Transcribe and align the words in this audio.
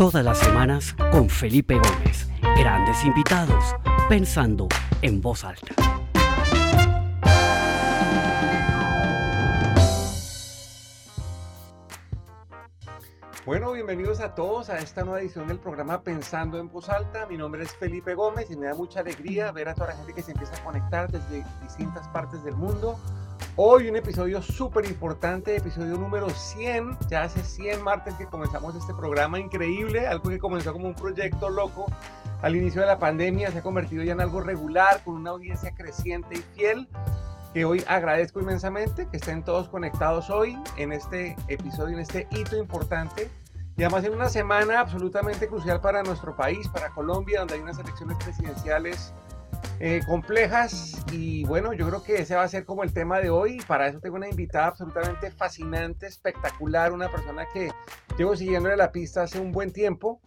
todas 0.00 0.24
las 0.24 0.38
semanas 0.38 0.94
con 1.12 1.28
Felipe 1.28 1.74
Gómez. 1.74 2.26
Grandes 2.56 3.04
invitados, 3.04 3.76
pensando 4.08 4.66
en 5.02 5.20
voz 5.20 5.44
alta. 5.44 5.74
Bueno, 13.44 13.72
bienvenidos 13.72 14.20
a 14.20 14.34
todos 14.34 14.70
a 14.70 14.78
esta 14.78 15.02
nueva 15.02 15.20
edición 15.20 15.46
del 15.46 15.58
programa 15.58 16.00
Pensando 16.02 16.58
en 16.58 16.70
Voz 16.70 16.88
Alta. 16.88 17.26
Mi 17.26 17.36
nombre 17.36 17.64
es 17.64 17.76
Felipe 17.76 18.14
Gómez 18.14 18.50
y 18.50 18.56
me 18.56 18.68
da 18.68 18.74
mucha 18.74 19.00
alegría 19.00 19.52
ver 19.52 19.68
a 19.68 19.74
toda 19.74 19.88
la 19.88 19.96
gente 19.96 20.14
que 20.14 20.22
se 20.22 20.32
empieza 20.32 20.56
a 20.56 20.64
conectar 20.64 21.12
desde 21.12 21.44
distintas 21.60 22.08
partes 22.08 22.42
del 22.42 22.54
mundo 22.54 22.98
Hoy 23.62 23.90
un 23.90 23.96
episodio 23.96 24.40
súper 24.40 24.86
importante, 24.86 25.54
episodio 25.54 25.98
número 25.98 26.30
100. 26.30 26.96
Ya 27.10 27.24
hace 27.24 27.42
100 27.42 27.84
martes 27.84 28.14
que 28.14 28.24
comenzamos 28.24 28.74
este 28.74 28.94
programa 28.94 29.38
increíble, 29.38 30.06
algo 30.06 30.30
que 30.30 30.38
comenzó 30.38 30.72
como 30.72 30.88
un 30.88 30.94
proyecto 30.94 31.50
loco 31.50 31.84
al 32.40 32.56
inicio 32.56 32.80
de 32.80 32.86
la 32.86 32.98
pandemia, 32.98 33.50
se 33.50 33.58
ha 33.58 33.62
convertido 33.62 34.02
ya 34.02 34.12
en 34.12 34.22
algo 34.22 34.40
regular, 34.40 35.04
con 35.04 35.16
una 35.16 35.32
audiencia 35.32 35.74
creciente 35.74 36.36
y 36.38 36.56
fiel, 36.56 36.88
que 37.52 37.66
hoy 37.66 37.84
agradezco 37.86 38.40
inmensamente 38.40 39.06
que 39.10 39.18
estén 39.18 39.44
todos 39.44 39.68
conectados 39.68 40.30
hoy 40.30 40.56
en 40.78 40.94
este 40.94 41.36
episodio, 41.48 41.96
en 41.96 42.00
este 42.00 42.28
hito 42.30 42.56
importante. 42.56 43.28
Y 43.76 43.82
además 43.82 44.04
en 44.04 44.14
una 44.14 44.30
semana 44.30 44.80
absolutamente 44.80 45.48
crucial 45.48 45.82
para 45.82 46.02
nuestro 46.02 46.34
país, 46.34 46.66
para 46.68 46.88
Colombia, 46.94 47.40
donde 47.40 47.56
hay 47.56 47.60
unas 47.60 47.78
elecciones 47.78 48.16
presidenciales 48.24 49.12
eh, 49.78 50.00
complejas 50.06 51.02
y 51.10 51.44
bueno, 51.44 51.72
yo 51.72 51.88
creo 51.88 52.02
que 52.02 52.16
ese 52.16 52.34
va 52.34 52.42
a 52.42 52.48
ser 52.48 52.64
como 52.64 52.82
el 52.82 52.92
tema 52.92 53.20
de 53.20 53.30
hoy. 53.30 53.58
Para 53.66 53.86
eso 53.86 54.00
tengo 54.00 54.16
una 54.16 54.28
invitada 54.28 54.66
absolutamente 54.66 55.30
fascinante, 55.30 56.06
espectacular, 56.06 56.92
una 56.92 57.10
persona 57.10 57.46
que 57.52 57.70
llevo 58.18 58.36
siguiéndole 58.36 58.76
la 58.76 58.92
pista 58.92 59.22
hace 59.22 59.40
un 59.40 59.52
buen 59.52 59.72
tiempo. 59.72 60.20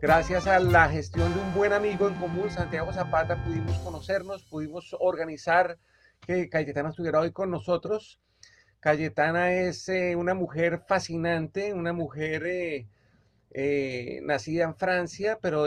Gracias 0.00 0.46
a 0.46 0.60
la 0.60 0.88
gestión 0.88 1.34
de 1.34 1.40
un 1.40 1.54
buen 1.54 1.72
amigo 1.72 2.08
en 2.08 2.14
común, 2.14 2.50
Santiago 2.50 2.92
Zapata, 2.92 3.42
pudimos 3.44 3.78
conocernos, 3.78 4.44
pudimos 4.44 4.94
organizar 5.00 5.78
que 6.26 6.48
Cayetana 6.48 6.90
estuviera 6.90 7.20
hoy 7.20 7.32
con 7.32 7.50
nosotros. 7.50 8.20
Cayetana 8.78 9.52
es 9.52 9.88
eh, 9.88 10.14
una 10.16 10.34
mujer 10.34 10.82
fascinante, 10.86 11.74
una 11.74 11.92
mujer... 11.92 12.46
Eh, 12.46 12.86
eh, 13.52 14.20
nacida 14.22 14.64
en 14.64 14.76
Francia, 14.76 15.38
pero 15.42 15.64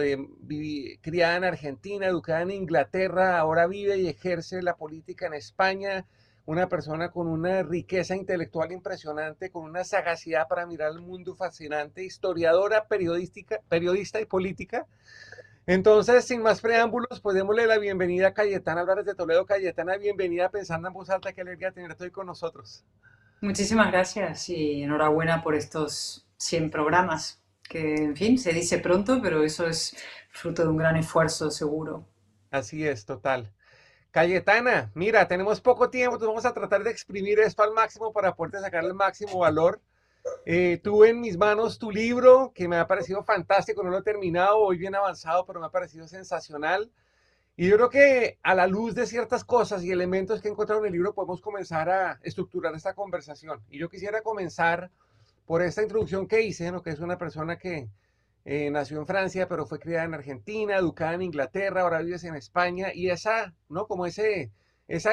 criada 1.01 1.35
en 1.35 1.43
Argentina, 1.43 2.07
educada 2.07 2.41
en 2.41 2.51
Inglaterra, 2.51 3.37
ahora 3.37 3.67
vive 3.67 3.97
y 3.97 4.07
ejerce 4.07 4.61
la 4.61 4.77
política 4.77 5.27
en 5.27 5.33
España, 5.33 6.05
una 6.45 6.69
persona 6.69 7.11
con 7.11 7.27
una 7.27 7.61
riqueza 7.63 8.15
intelectual 8.15 8.71
impresionante, 8.71 9.49
con 9.49 9.65
una 9.65 9.83
sagacidad 9.83 10.47
para 10.47 10.65
mirar 10.65 10.91
el 10.91 11.01
mundo 11.01 11.35
fascinante, 11.35 12.03
historiadora, 12.03 12.87
periodística, 12.87 13.59
periodista 13.67 14.21
y 14.21 14.25
política. 14.25 14.85
Entonces, 15.65 16.25
sin 16.25 16.41
más 16.41 16.59
preámbulos, 16.59 17.21
pues 17.21 17.35
démosle 17.35 17.67
la 17.67 17.77
bienvenida 17.77 18.29
a 18.29 18.33
Cayetana 18.33 18.81
Álvarez 18.81 19.05
de 19.05 19.15
Toledo. 19.15 19.45
Cayetana, 19.45 19.95
bienvenida 19.97 20.49
Pensando 20.49 20.89
en 20.89 20.93
Voz 20.93 21.09
Alta, 21.09 21.31
qué 21.31 21.41
alegría 21.41 21.71
tenerte 21.71 22.03
hoy 22.05 22.11
con 22.11 22.27
nosotros. 22.27 22.83
Muchísimas 23.39 23.91
gracias 23.91 24.49
y 24.49 24.83
enhorabuena 24.83 25.43
por 25.43 25.55
estos 25.55 26.27
100 26.37 26.69
programas 26.69 27.42
que, 27.69 27.95
en 27.95 28.15
fin, 28.15 28.37
se 28.37 28.53
dice 28.53 28.79
pronto, 28.79 29.19
pero 29.21 29.43
eso 29.43 29.67
es 29.67 29.95
fruto 30.31 30.63
de 30.63 30.69
un 30.69 30.77
gran 30.77 30.95
esfuerzo 30.95 31.49
seguro. 31.51 32.05
Así 32.51 32.85
es, 32.87 33.05
total. 33.05 33.51
Cayetana, 34.11 34.91
mira, 34.93 35.27
tenemos 35.27 35.59
poco 35.59 35.89
tiempo, 35.89 36.19
vamos 36.19 36.45
a 36.45 36.53
tratar 36.53 36.83
de 36.83 36.91
exprimir 36.91 37.39
esto 37.39 37.63
al 37.63 37.73
máximo 37.73 38.13
para 38.13 38.35
poder 38.35 38.61
sacar 38.61 38.83
el 38.83 38.93
máximo 38.93 39.39
valor. 39.39 39.81
Eh, 40.45 40.79
tuve 40.83 41.09
en 41.09 41.19
mis 41.19 41.37
manos 41.37 41.79
tu 41.79 41.89
libro, 41.89 42.51
que 42.53 42.67
me 42.67 42.77
ha 42.77 42.87
parecido 42.87 43.23
fantástico, 43.23 43.81
no 43.83 43.89
lo 43.89 43.99
he 43.99 44.03
terminado, 44.03 44.59
hoy 44.59 44.77
bien 44.77 44.93
avanzado, 44.95 45.45
pero 45.45 45.59
me 45.59 45.65
ha 45.65 45.69
parecido 45.69 46.07
sensacional. 46.07 46.91
Y 47.55 47.67
yo 47.69 47.75
creo 47.75 47.89
que 47.89 48.39
a 48.41 48.55
la 48.55 48.67
luz 48.67 48.95
de 48.95 49.05
ciertas 49.05 49.43
cosas 49.43 49.83
y 49.83 49.91
elementos 49.91 50.41
que 50.41 50.47
he 50.47 50.51
encontrado 50.51 50.81
en 50.81 50.87
el 50.87 50.93
libro 50.93 51.13
podemos 51.13 51.41
comenzar 51.41 51.89
a 51.89 52.19
estructurar 52.23 52.73
esta 52.75 52.93
conversación. 52.93 53.61
Y 53.69 53.79
yo 53.79 53.89
quisiera 53.89 54.21
comenzar 54.21 54.91
por 55.45 55.61
esta 55.61 55.81
introducción 55.81 56.27
que 56.27 56.41
hice, 56.41 56.71
¿no? 56.71 56.81
que 56.81 56.91
es 56.91 56.99
una 56.99 57.17
persona 57.17 57.57
que 57.57 57.89
eh, 58.45 58.69
nació 58.71 58.99
en 58.99 59.07
Francia, 59.07 59.47
pero 59.47 59.65
fue 59.65 59.79
criada 59.79 60.05
en 60.05 60.13
Argentina, 60.13 60.75
educada 60.77 61.13
en 61.13 61.21
Inglaterra, 61.21 61.81
ahora 61.81 62.01
vives 62.01 62.23
en 62.25 62.35
España, 62.35 62.93
y 62.93 63.09
esa, 63.09 63.53
¿no? 63.69 63.87
Como 63.87 64.05
ese, 64.05 64.51
esa 64.87 65.11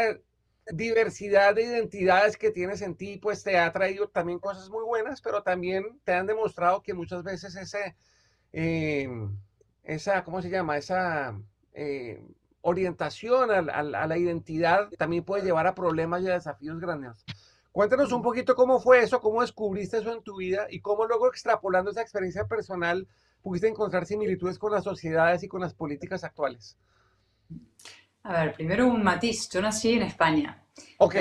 diversidad 0.72 1.54
de 1.54 1.64
identidades 1.64 2.36
que 2.36 2.50
tienes 2.50 2.82
en 2.82 2.96
ti, 2.96 3.18
pues 3.18 3.42
te 3.42 3.58
ha 3.58 3.72
traído 3.72 4.08
también 4.08 4.41
cosas 4.41 4.68
muy 4.70 4.84
buenas, 4.84 5.20
pero 5.20 5.42
también 5.42 6.00
te 6.04 6.12
han 6.12 6.26
demostrado 6.26 6.82
que 6.82 6.94
muchas 6.94 7.22
veces 7.22 7.54
ese, 7.56 7.97
em, 8.52 9.36
esa, 9.84 10.24
¿cómo 10.24 10.42
se 10.42 10.50
llama? 10.50 10.76
Esa 10.76 11.38
eh, 11.74 12.22
orientación 12.62 13.50
a, 13.50 13.58
a, 13.58 14.06
la 14.06 14.18
identidad 14.18 14.91
también 14.98 15.24
puede 15.24 15.44
llevar 15.44 15.66
a 15.66 15.74
problemas 15.74 16.22
y 16.22 16.28
a 16.28 16.34
desafíos 16.34 16.80
grandes. 16.80 17.24
Cuéntanos 17.72 18.10
un 18.12 18.22
poquito 18.22 18.54
cómo 18.56 18.81
fue 18.81 19.03
eso, 19.03 19.20
cómo 19.20 19.42
descubriste 19.42 19.98
eso 19.98 20.12
en 20.12 20.22
tu 20.22 20.36
vida 20.36 20.66
y 20.70 20.81
cómo 20.81 21.06
luego 21.06 21.28
extrapolando 21.28 21.92
esa 21.92 22.03
experiencia 22.03 22.47
personal 22.47 23.06
pudiste 23.42 23.69
encontrar 23.69 24.06
similitudes 24.06 24.58
con 24.58 24.72
las 24.72 24.84
sociedades 24.84 25.42
y 25.44 25.48
con 25.48 25.60
las 25.60 25.75
políticas 25.75 26.25
actuales. 26.25 26.76
A 28.22 28.44
ver, 28.44 28.54
primero 28.54 28.86
un 28.88 29.03
matiz. 29.03 29.48
Yo 29.48 29.62
nací 29.62 29.92
en 29.92 30.03
España. 30.03 30.62
Ok. 30.98 31.16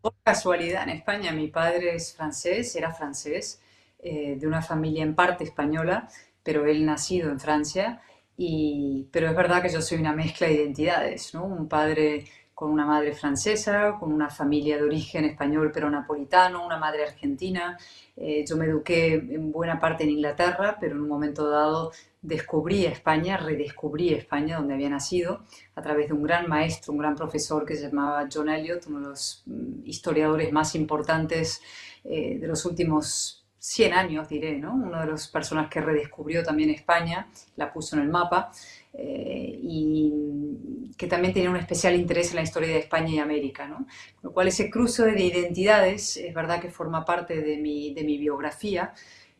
por 0.00 0.14
casualidad 0.22 0.84
en 0.84 0.90
España. 0.90 1.32
Mi 1.32 1.48
padre 1.48 1.94
es 1.94 2.14
francés, 2.14 2.74
era 2.76 2.92
francés, 2.92 3.60
eh, 3.98 4.36
de 4.36 4.46
una 4.46 4.62
familia 4.62 5.02
en 5.02 5.14
parte 5.14 5.44
española, 5.44 6.08
pero 6.42 6.66
él 6.66 6.84
nacido 6.84 7.30
en 7.30 7.40
Francia. 7.40 8.02
Y, 8.36 9.08
pero 9.12 9.28
es 9.28 9.36
verdad 9.36 9.62
que 9.62 9.68
yo 9.68 9.80
soy 9.80 9.98
una 9.98 10.12
mezcla 10.12 10.46
de 10.46 10.54
identidades, 10.54 11.34
¿no? 11.34 11.44
Un 11.44 11.68
padre 11.68 12.24
con 12.54 12.70
una 12.70 12.86
madre 12.86 13.12
francesa, 13.12 13.96
con 13.98 14.12
una 14.12 14.28
familia 14.28 14.76
de 14.76 14.84
origen 14.84 15.24
español 15.24 15.70
pero 15.72 15.90
napolitano, 15.90 16.64
una 16.64 16.76
madre 16.76 17.04
argentina. 17.04 17.78
Eh, 18.16 18.44
yo 18.46 18.56
me 18.56 18.66
eduqué 18.66 19.14
en 19.14 19.50
buena 19.50 19.80
parte 19.80 20.04
en 20.04 20.10
Inglaterra, 20.10 20.76
pero 20.80 20.94
en 20.94 21.02
un 21.02 21.08
momento 21.08 21.48
dado 21.48 21.92
descubrí 22.20 22.86
España, 22.86 23.36
redescubrí 23.36 24.14
España, 24.14 24.58
donde 24.58 24.74
había 24.74 24.88
nacido, 24.88 25.44
a 25.74 25.82
través 25.82 26.08
de 26.08 26.14
un 26.14 26.22
gran 26.22 26.48
maestro, 26.48 26.92
un 26.92 26.98
gran 26.98 27.16
profesor 27.16 27.66
que 27.66 27.74
se 27.74 27.88
llamaba 27.88 28.28
John 28.32 28.48
Elliot, 28.48 28.86
uno 28.86 29.00
de 29.00 29.08
los 29.08 29.42
mm, 29.46 29.86
historiadores 29.86 30.52
más 30.52 30.74
importantes 30.74 31.60
eh, 32.04 32.38
de 32.38 32.46
los 32.46 32.64
últimos 32.64 33.44
100 33.58 33.92
años, 33.92 34.28
diré, 34.28 34.58
¿no? 34.58 34.74
Una 34.74 35.02
de 35.02 35.12
las 35.12 35.28
personas 35.28 35.68
que 35.68 35.80
redescubrió 35.80 36.42
también 36.42 36.70
España, 36.70 37.28
la 37.56 37.72
puso 37.72 37.94
en 37.94 38.02
el 38.02 38.08
mapa. 38.08 38.50
Eh, 38.94 39.58
y 39.62 40.92
que 40.98 41.06
también 41.06 41.32
tenía 41.32 41.50
un 41.50 41.56
especial 41.56 41.94
interés 41.94 42.30
en 42.30 42.36
la 42.36 42.42
historia 42.42 42.68
de 42.68 42.78
España 42.78 43.14
y 43.14 43.18
América. 43.18 43.66
¿no? 43.66 43.86
lo 44.22 44.32
cual 44.32 44.48
ese 44.48 44.70
cruce 44.70 45.04
de 45.04 45.24
identidades 45.24 46.16
es 46.16 46.34
verdad 46.34 46.60
que 46.60 46.70
forma 46.70 47.04
parte 47.04 47.40
de 47.40 47.56
mi, 47.56 47.94
de 47.94 48.04
mi 48.04 48.18
biografía. 48.18 48.92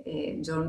Eh, 0.04 0.38
yo, 0.40 0.64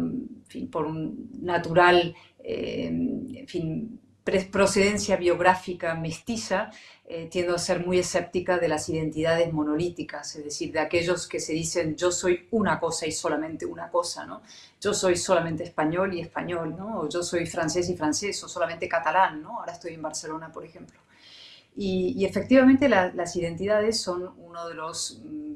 por 0.69 0.85
un 0.85 1.29
natural 1.41 2.16
eh, 2.43 2.88
en 2.88 3.47
fin, 3.47 3.99
procedencia 4.23 5.17
biográfica 5.17 5.95
mestiza, 5.95 6.72
eh, 7.06 7.28
tiendo 7.29 7.56
a 7.56 7.59
ser 7.59 7.85
muy 7.85 8.00
escéptica 8.00 8.57
de 8.57 8.69
las 8.69 8.88
identidades 8.88 9.51
monolíticas, 9.51 10.35
es 10.38 10.45
decir, 10.45 10.72
de 10.72 10.79
aquellos 10.79 11.28
que 11.28 11.39
se 11.39 11.53
dicen 11.53 11.95
yo 11.97 12.11
soy 12.11 12.47
una 12.51 12.79
cosa 12.79 13.06
y 13.06 13.11
solamente 13.11 13.66
una 13.66 13.89
cosa, 13.89 14.25
¿no? 14.25 14.41
Yo 14.79 14.94
soy 14.94 15.17
solamente 15.17 15.63
español 15.63 16.13
y 16.13 16.22
español, 16.22 16.75
¿no? 16.78 17.01
O 17.01 17.09
yo 17.09 17.22
soy 17.22 17.45
francés 17.45 17.89
y 17.89 17.97
francés, 17.97 18.41
o 18.44 18.47
solamente 18.47 18.88
catalán, 18.88 19.41
¿no? 19.41 19.59
Ahora 19.59 19.73
estoy 19.73 19.94
en 19.94 20.01
Barcelona, 20.01 20.51
por 20.51 20.63
ejemplo. 20.63 21.00
Y, 21.75 22.23
efectivamente 22.23 22.88
las 22.88 23.35
identidades 23.35 24.00
son 24.00 24.34
uno 24.38 24.67
de 24.67 24.75
los 24.75 25.19
mm, 25.23 25.53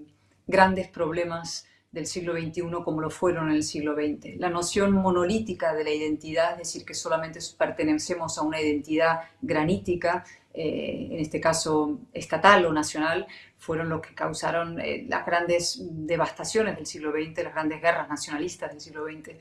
grandes 0.47 0.88
problemas 0.88 1.66
del 1.91 2.05
siglo 2.05 2.33
XXI 2.33 2.61
como 2.83 3.01
lo 3.01 3.09
fueron 3.09 3.49
en 3.49 3.55
el 3.55 3.63
siglo 3.63 3.95
XX. 3.95 4.37
La 4.37 4.49
noción 4.49 4.91
monolítica 4.91 5.73
de 5.73 5.84
la 5.84 5.91
identidad, 5.91 6.51
es 6.53 6.57
decir, 6.59 6.85
que 6.85 6.93
solamente 6.93 7.39
pertenecemos 7.57 8.37
a 8.37 8.41
una 8.41 8.61
identidad 8.61 9.22
granítica, 9.41 10.23
eh, 10.53 11.09
en 11.11 11.19
este 11.19 11.39
caso 11.39 11.99
estatal 12.13 12.66
o 12.66 12.73
nacional, 12.73 13.28
fueron 13.57 13.89
los 13.89 14.01
que 14.01 14.13
causaron 14.13 14.79
eh, 14.79 15.05
las 15.07 15.25
grandes 15.25 15.79
devastaciones 15.81 16.75
del 16.75 16.85
siglo 16.85 17.11
XX, 17.11 17.43
las 17.43 17.53
grandes 17.53 17.81
guerras 17.81 18.09
nacionalistas 18.09 18.72
del 18.72 18.81
siglo 18.81 19.05
XX. 19.05 19.35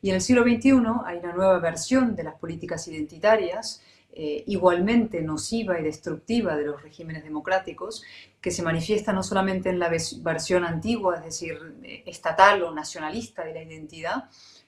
Y 0.00 0.10
en 0.10 0.14
el 0.14 0.20
siglo 0.20 0.42
XXI 0.42 0.70
hay 1.04 1.18
una 1.18 1.32
nueva 1.32 1.58
versión 1.58 2.14
de 2.14 2.22
las 2.22 2.34
políticas 2.34 2.86
identitarias, 2.86 3.82
eh, 4.20 4.42
igualmente 4.48 5.20
nociva 5.22 5.78
y 5.78 5.84
destructiva 5.84 6.56
de 6.56 6.64
los 6.64 6.82
regímenes 6.82 7.22
democráticos, 7.22 8.02
que 8.40 8.50
se 8.50 8.62
manifiesta 8.62 9.12
no 9.12 9.22
solamente 9.22 9.68
en 9.68 9.78
la 9.78 9.88
versión 10.22 10.64
antigua, 10.64 11.18
es 11.18 11.24
decir, 11.24 11.76
eh, 11.84 12.02
estatal 12.04 12.64
o 12.64 12.74
nacionalista 12.74 13.44
de 13.44 13.54
la 13.54 13.62
identidad, 13.62 14.24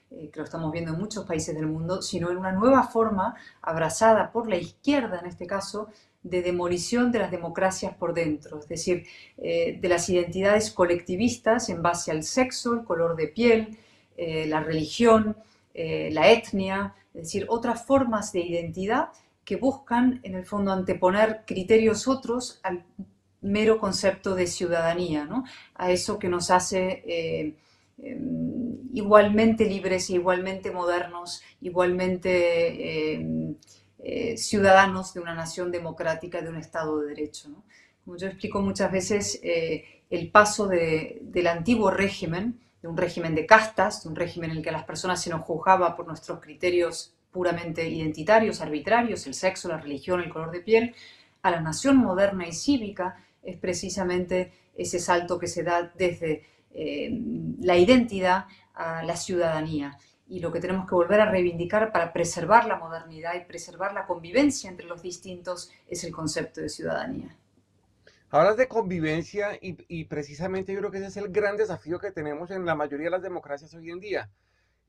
eh, 0.09 0.29
que 0.31 0.39
lo 0.39 0.45
estamos 0.45 0.71
viendo 0.71 0.93
en 0.93 0.99
muchos 0.99 1.25
países 1.25 1.53
del 1.53 1.65
mundo, 1.65 2.01
sino 2.01 2.31
en 2.31 2.37
una 2.37 2.53
nueva 2.53 2.83
forma, 2.83 3.35
abrazada 3.61 4.31
por 4.31 4.47
la 4.47 4.55
izquierda 4.55 5.19
en 5.19 5.25
este 5.25 5.47
caso, 5.47 5.89
de 6.23 6.43
demolición 6.43 7.11
de 7.11 7.19
las 7.19 7.31
democracias 7.31 7.93
por 7.95 8.13
dentro, 8.13 8.59
es 8.59 8.67
decir, 8.67 9.07
de 9.37 9.89
las 9.89 10.07
identidades 10.07 10.69
colectivistas 10.69 11.67
en 11.69 11.81
base 11.81 12.11
al 12.11 12.21
sexo, 12.21 12.75
el 12.75 12.83
color 12.83 13.15
de 13.15 13.27
piel, 13.27 13.79
la 14.17 14.59
religión, 14.59 15.35
la 15.73 16.29
etnia, 16.29 16.93
es 17.15 17.23
decir, 17.23 17.47
otras 17.49 17.87
formas 17.87 18.31
de 18.33 18.41
identidad 18.41 19.09
que 19.43 19.55
buscan 19.55 20.19
en 20.23 20.35
el 20.35 20.45
fondo 20.45 20.71
anteponer 20.71 21.43
criterios 21.45 22.07
otros 22.07 22.59
al 22.63 22.85
mero 23.41 23.79
concepto 23.79 24.35
de 24.35 24.47
ciudadanía, 24.47 25.25
¿no? 25.25 25.43
a 25.75 25.91
eso 25.91 26.19
que 26.19 26.29
nos 26.29 26.51
hace 26.51 27.03
eh, 27.07 27.55
em, 27.97 28.77
igualmente 28.93 29.65
libres 29.65 30.09
e 30.09 30.13
igualmente 30.13 30.71
modernos, 30.71 31.41
igualmente 31.61 33.13
em, 33.13 33.55
eh, 33.99 34.37
ciudadanos 34.37 35.13
de 35.13 35.19
una 35.19 35.33
nación 35.33 35.71
democrática, 35.71 36.41
de 36.41 36.49
un 36.49 36.57
Estado 36.57 36.99
de 36.99 37.09
Derecho. 37.09 37.49
Como 38.05 38.17
yo 38.17 38.27
explico 38.27 38.61
muchas 38.61 38.91
veces, 38.91 39.39
eh, 39.43 40.03
el 40.09 40.29
paso 40.29 40.67
del 40.67 41.47
antiguo 41.47 41.89
régimen, 41.89 42.59
de 42.81 42.87
un 42.87 42.97
régimen 42.97 43.33
de 43.35 43.45
castas, 43.45 44.03
de 44.03 44.09
un 44.09 44.15
régimen 44.15 44.51
en 44.51 44.57
el 44.57 44.63
que 44.63 44.71
las 44.71 44.83
personas 44.83 45.21
se 45.21 45.29
nos 45.29 45.41
juzgaba 45.41 45.95
por 45.95 46.07
nuestros 46.07 46.39
criterios 46.41 47.13
puramente 47.31 47.87
identitarios, 47.87 48.61
arbitrarios, 48.61 49.25
el 49.27 49.33
sexo, 49.33 49.69
la 49.69 49.77
religión, 49.77 50.21
el 50.21 50.29
color 50.29 50.51
de 50.51 50.61
piel, 50.61 50.95
a 51.41 51.51
la 51.51 51.61
nación 51.61 51.97
moderna 51.97 52.47
y 52.47 52.53
cívica, 52.53 53.23
es 53.41 53.57
precisamente 53.57 54.53
ese 54.75 54.99
salto 54.99 55.39
que 55.39 55.47
se 55.47 55.63
da 55.63 55.91
desde 55.95 56.45
eh, 56.73 57.09
la 57.59 57.77
identidad 57.77 58.45
a 58.73 59.03
la 59.03 59.15
ciudadanía. 59.15 59.97
Y 60.27 60.39
lo 60.39 60.51
que 60.51 60.61
tenemos 60.61 60.87
que 60.87 60.95
volver 60.95 61.19
a 61.19 61.29
reivindicar 61.29 61.91
para 61.91 62.13
preservar 62.13 62.65
la 62.65 62.77
modernidad 62.77 63.33
y 63.35 63.45
preservar 63.45 63.93
la 63.93 64.05
convivencia 64.05 64.69
entre 64.69 64.85
los 64.85 65.01
distintos 65.01 65.71
es 65.87 66.03
el 66.03 66.11
concepto 66.11 66.61
de 66.61 66.69
ciudadanía. 66.69 67.35
Hablas 68.29 68.55
de 68.55 68.69
convivencia 68.69 69.59
y, 69.61 70.05
precisamente 70.05 70.71
yo 70.71 70.79
creo 70.79 70.91
que 70.91 70.99
ese 70.99 71.07
es 71.07 71.17
el 71.17 71.33
gran 71.33 71.57
desafío 71.57 71.99
que 71.99 72.11
tenemos 72.11 72.49
en 72.49 72.65
la 72.65 72.75
mayoría 72.75 73.07
de 73.07 73.11
las 73.11 73.21
democracias 73.21 73.73
hoy 73.73 73.89
en 73.89 73.99
día. 73.99 74.29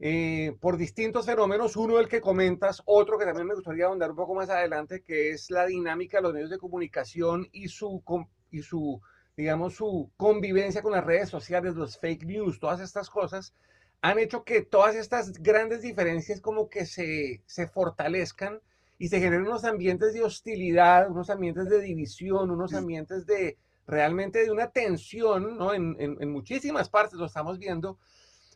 Eh, 0.05 0.57
por 0.59 0.79
distintos 0.79 1.27
fenómenos, 1.27 1.77
uno 1.77 1.97
del 1.97 2.09
que 2.09 2.21
comentas, 2.21 2.83
otro 2.87 3.17
que 3.17 3.25
también 3.25 3.47
me 3.47 3.55
gustaría 3.55 3.87
ahondar 3.87 4.11
un 4.11 4.17
poco 4.17 4.35
más 4.35 4.51
adelante, 4.51 5.05
que 5.05 5.31
es 5.31 5.49
la 5.49 5.65
dinámica 5.65 6.17
de 6.17 6.25
los 6.25 6.35
medios 6.35 6.51
de 6.51 6.59
comunicación 6.59 7.49
y 7.53 7.69
su 7.69 8.03
y 8.51 8.63
su, 8.63 9.01
digamos, 9.37 9.77
su 9.77 10.11
convivencia 10.17 10.83
con 10.83 10.91
las 10.91 11.05
redes 11.05 11.29
sociales, 11.29 11.77
los 11.77 11.99
fake 11.99 12.25
news, 12.25 12.59
todas 12.59 12.81
estas 12.81 13.09
cosas, 13.09 13.55
han 14.01 14.19
hecho 14.19 14.43
que 14.43 14.63
todas 14.63 14.97
estas 14.97 15.35
grandes 15.35 15.83
diferencias 15.83 16.41
como 16.41 16.69
que 16.69 16.85
se, 16.85 17.41
se 17.47 17.69
fortalezcan 17.69 18.61
y 18.99 19.07
se 19.07 19.21
generen 19.21 19.47
unos 19.47 19.63
ambientes 19.63 20.15
de 20.15 20.25
hostilidad, 20.25 21.09
unos 21.13 21.31
ambientes 21.31 21.69
de 21.69 21.81
división, 21.81 22.51
unos 22.51 22.75
ambientes 22.75 23.25
de 23.25 23.57
realmente 23.87 24.43
de 24.43 24.51
una 24.51 24.69
tensión, 24.71 25.57
¿no? 25.59 25.73
En, 25.75 25.97
en, 25.99 26.31
muchísimas 26.31 26.89
partes 26.89 27.21
lo 27.21 27.27
estamos 27.27 27.61
viendo. 27.61 27.99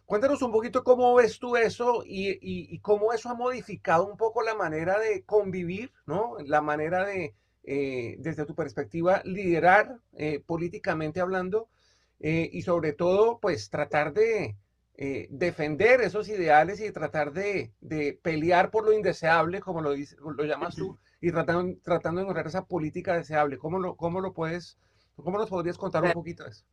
Cuéntanos 0.06 0.40
un 0.40 0.52
poquito 0.52 0.84
cómo 0.84 1.14
ves 1.16 1.38
tú 1.38 1.56
eso 1.56 2.02
y, 2.04 2.30
y, 2.30 2.74
y, 2.74 2.78
cómo 2.78 3.12
eso 3.12 3.28
ha 3.28 3.34
modificado 3.34 4.06
un 4.06 4.16
poco 4.16 4.40
la 4.40 4.54
manera 4.54 4.98
de 5.00 5.24
convivir, 5.24 5.92
¿no? 6.06 6.36
La 6.44 6.62
manera 6.62 7.04
de, 7.04 7.34
eh, 7.68 8.14
desde 8.20 8.46
tu 8.46 8.54
perspectiva, 8.54 9.22
liderar 9.24 9.98
eh, 10.12 10.40
políticamente 10.46 11.20
hablando 11.20 11.68
eh, 12.20 12.48
y 12.52 12.62
sobre 12.62 12.92
todo, 12.92 13.40
pues 13.40 13.68
tratar 13.70 14.12
de 14.12 14.56
defender 15.28 16.00
esos 16.00 16.26
ideales 16.30 16.80
y 16.80 16.90
tratar 16.90 17.32
de, 17.32 17.72
pelear 18.22 18.70
por 18.70 18.86
lo 18.86 18.94
indeseable, 18.94 19.60
como 19.60 19.82
lo, 19.82 19.90
lo 19.90 20.44
llamas 20.44 20.76
tú, 20.76 20.96
y 21.20 21.32
tratando, 21.32 21.76
tratando 21.82 22.20
de 22.20 22.22
encontrar 22.22 22.46
esa 22.46 22.64
política 22.64 23.14
deseable. 23.14 23.58
¿Cómo 23.58 23.78
lo, 23.80 23.96
cómo 23.96 24.20
lo 24.20 24.32
puedes, 24.32 24.78
cómo 25.16 25.36
nos 25.36 25.50
podrías 25.50 25.76
contar 25.76 26.04
un 26.04 26.12
poquito 26.12 26.44
de 26.44 26.50
eso? 26.50 26.64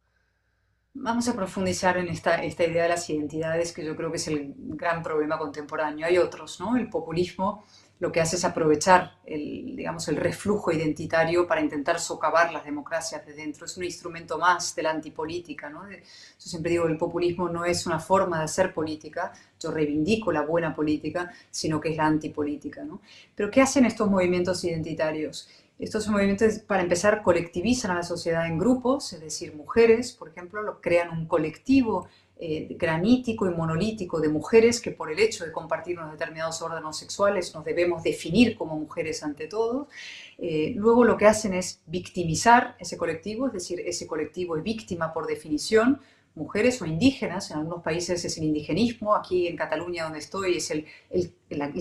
Vamos 0.96 1.28
a 1.28 1.36
profundizar 1.36 1.98
en 1.98 2.08
esta, 2.08 2.44
esta 2.44 2.66
idea 2.66 2.84
de 2.84 2.90
las 2.90 3.10
identidades, 3.10 3.72
que 3.74 3.84
yo 3.84 3.96
creo 3.96 4.12
que 4.12 4.18
es 4.18 4.28
el 4.28 4.54
gran 4.58 5.02
problema 5.02 5.40
contemporáneo. 5.40 6.06
Hay 6.06 6.20
otros, 6.20 6.60
¿no? 6.60 6.78
El 6.78 6.90
populismo 6.90 7.64
lo 8.04 8.12
que 8.12 8.20
hace 8.20 8.36
es 8.36 8.44
aprovechar 8.44 9.18
el, 9.26 9.78
digamos, 9.78 10.08
el 10.10 10.18
reflujo 10.18 10.74
identitario 10.74 11.48
para 11.48 11.62
intentar 11.62 12.02
socavar 12.02 12.52
las 12.52 12.66
democracias 12.66 13.26
de 13.26 13.34
dentro. 13.34 13.66
Es 13.66 13.78
un 13.78 13.86
instrumento 13.86 14.38
más 14.38 14.76
de 14.76 14.84
la 14.84 14.92
antipolítica. 14.92 15.70
¿no? 15.70 15.90
Yo 15.90 15.98
siempre 16.38 16.72
digo 16.72 16.86
el 16.86 16.98
populismo 16.98 17.48
no 17.48 17.64
es 17.64 17.86
una 17.88 18.00
forma 18.00 18.40
de 18.40 18.44
hacer 18.44 18.74
política, 18.74 19.32
yo 19.58 19.72
reivindico 19.72 20.34
la 20.34 20.42
buena 20.42 20.76
política, 20.76 21.32
sino 21.50 21.80
que 21.80 21.92
es 21.92 21.98
la 21.98 22.08
antipolítica. 22.08 22.84
¿no? 22.84 23.00
Pero 23.34 23.50
¿qué 23.50 23.62
hacen 23.62 23.86
estos 23.86 24.10
movimientos 24.10 24.64
identitarios? 24.66 25.48
Estos 25.84 26.08
movimientos, 26.08 26.60
para 26.60 26.82
empezar, 26.82 27.22
colectivizan 27.22 27.92
a 27.92 27.96
la 27.96 28.04
sociedad 28.04 28.48
en 28.48 28.58
grupos, 28.58 29.12
es 29.12 29.20
decir, 29.20 29.54
mujeres, 29.54 30.14
por 30.14 30.30
ejemplo, 30.30 30.62
lo, 30.62 30.80
crean 30.80 31.10
un 31.10 31.28
colectivo 31.28 32.08
eh, 32.40 32.68
granítico 32.80 33.46
y 33.48 33.50
monolítico 33.52 34.22
de 34.22 34.30
mujeres 34.30 34.80
que 34.80 34.92
por 34.92 35.12
el 35.12 35.20
hecho 35.20 35.46
de 35.46 35.52
compartir 35.52 36.00
unos 36.00 36.14
determinados 36.14 36.62
órganos 36.62 36.98
sexuales 36.98 37.54
nos 37.54 37.66
debemos 37.66 38.02
definir 38.02 38.56
como 38.56 38.78
mujeres 38.78 39.24
ante 39.24 39.48
todo. 39.48 39.90
Eh, 40.38 40.74
luego 40.76 41.04
lo 41.04 41.18
que 41.18 41.26
hacen 41.26 41.54
es 41.54 41.82
victimizar 41.86 42.78
ese 42.80 42.98
colectivo, 42.98 43.48
es 43.48 43.54
decir, 43.54 43.82
ese 43.82 44.08
colectivo 44.08 44.56
es 44.56 44.64
víctima 44.64 45.14
por 45.14 45.28
definición, 45.28 46.00
mujeres 46.36 46.82
o 46.82 46.86
indígenas, 46.86 47.52
en 47.52 47.58
algunos 47.58 47.84
países 47.84 48.26
es 48.26 48.38
el 48.38 48.46
indigenismo, 48.46 49.16
aquí 49.16 49.48
en 49.48 49.56
Cataluña 49.56 50.06
donde 50.06 50.20
estoy 50.20 50.58
es 50.58 50.72
el, 50.72 50.86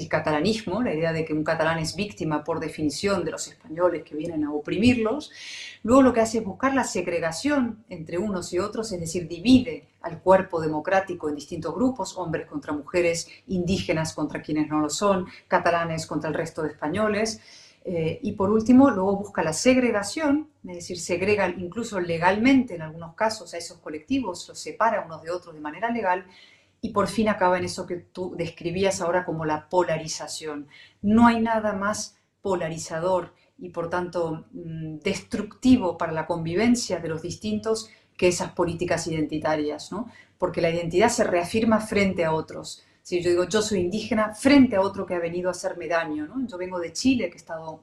catalanismo, 0.08 0.82
la 0.82 0.92
idea 0.92 1.12
de 1.12 1.24
que 1.24 1.32
un 1.32 1.42
catalán 1.42 1.78
es 1.78 1.96
víctima 1.96 2.44
por 2.44 2.60
definición 2.60 3.24
de 3.24 3.30
los 3.30 3.48
españoles 3.48 4.02
que 4.02 4.14
vienen 4.14 4.44
a 4.44 4.52
oprimirlos. 4.52 5.30
Luego 5.82 6.02
lo 6.02 6.12
que 6.12 6.20
hace 6.20 6.38
es 6.38 6.44
buscar 6.44 6.74
la 6.74 6.84
segregación 6.84 7.82
entre 7.88 8.18
unos 8.18 8.52
y 8.52 8.58
otros, 8.58 8.92
es 8.92 9.00
decir, 9.00 9.26
divide 9.26 9.88
al 10.02 10.20
cuerpo 10.20 10.60
democrático 10.60 11.30
en 11.30 11.36
distintos 11.36 11.74
grupos, 11.74 12.18
hombres 12.18 12.46
contra 12.46 12.74
mujeres, 12.74 13.28
indígenas 13.46 14.12
contra 14.12 14.42
quienes 14.42 14.68
no 14.68 14.80
lo 14.80 14.90
son, 14.90 15.26
catalanes 15.48 16.06
contra 16.06 16.28
el 16.28 16.34
resto 16.34 16.62
de 16.62 16.68
españoles. 16.68 17.40
Eh, 17.84 18.20
y 18.22 18.32
por 18.32 18.50
último, 18.50 18.90
luego 18.90 19.16
busca 19.16 19.42
la 19.42 19.52
segregación, 19.52 20.48
es 20.66 20.76
decir, 20.76 21.00
segrega 21.00 21.48
incluso 21.48 22.00
legalmente 22.00 22.76
en 22.76 22.82
algunos 22.82 23.14
casos 23.14 23.54
a 23.54 23.58
esos 23.58 23.78
colectivos, 23.78 24.46
los 24.48 24.58
separa 24.58 25.04
unos 25.04 25.22
de 25.22 25.30
otros 25.30 25.54
de 25.54 25.60
manera 25.60 25.90
legal, 25.90 26.26
y 26.80 26.90
por 26.90 27.08
fin 27.08 27.28
acaba 27.28 27.58
en 27.58 27.64
eso 27.64 27.86
que 27.86 27.96
tú 27.96 28.34
describías 28.36 29.00
ahora 29.00 29.24
como 29.24 29.44
la 29.44 29.68
polarización. 29.68 30.68
No 31.00 31.26
hay 31.26 31.40
nada 31.40 31.72
más 31.72 32.16
polarizador 32.40 33.34
y 33.58 33.70
por 33.70 33.88
tanto 33.88 34.46
mm, 34.52 34.98
destructivo 34.98 35.96
para 35.96 36.12
la 36.12 36.26
convivencia 36.26 36.98
de 36.98 37.08
los 37.08 37.22
distintos 37.22 37.88
que 38.16 38.28
esas 38.28 38.52
políticas 38.52 39.06
identitarias, 39.06 39.92
¿no? 39.92 40.08
porque 40.42 40.60
la 40.60 40.70
identidad 40.70 41.08
se 41.08 41.22
reafirma 41.22 41.78
frente 41.78 42.24
a 42.24 42.32
otros. 42.32 42.82
Si 43.02 43.20
yo 43.20 43.30
digo, 43.30 43.48
yo 43.48 43.62
soy 43.62 43.80
indígena 43.80 44.32
frente 44.34 44.76
a 44.76 44.80
otro 44.80 45.04
que 45.04 45.14
ha 45.14 45.18
venido 45.18 45.48
a 45.48 45.52
hacerme 45.52 45.88
daño, 45.88 46.26
¿no? 46.26 46.46
Yo 46.46 46.56
vengo 46.56 46.78
de 46.78 46.92
Chile, 46.92 47.28
que 47.28 47.34
he 47.34 47.36
estado 47.36 47.82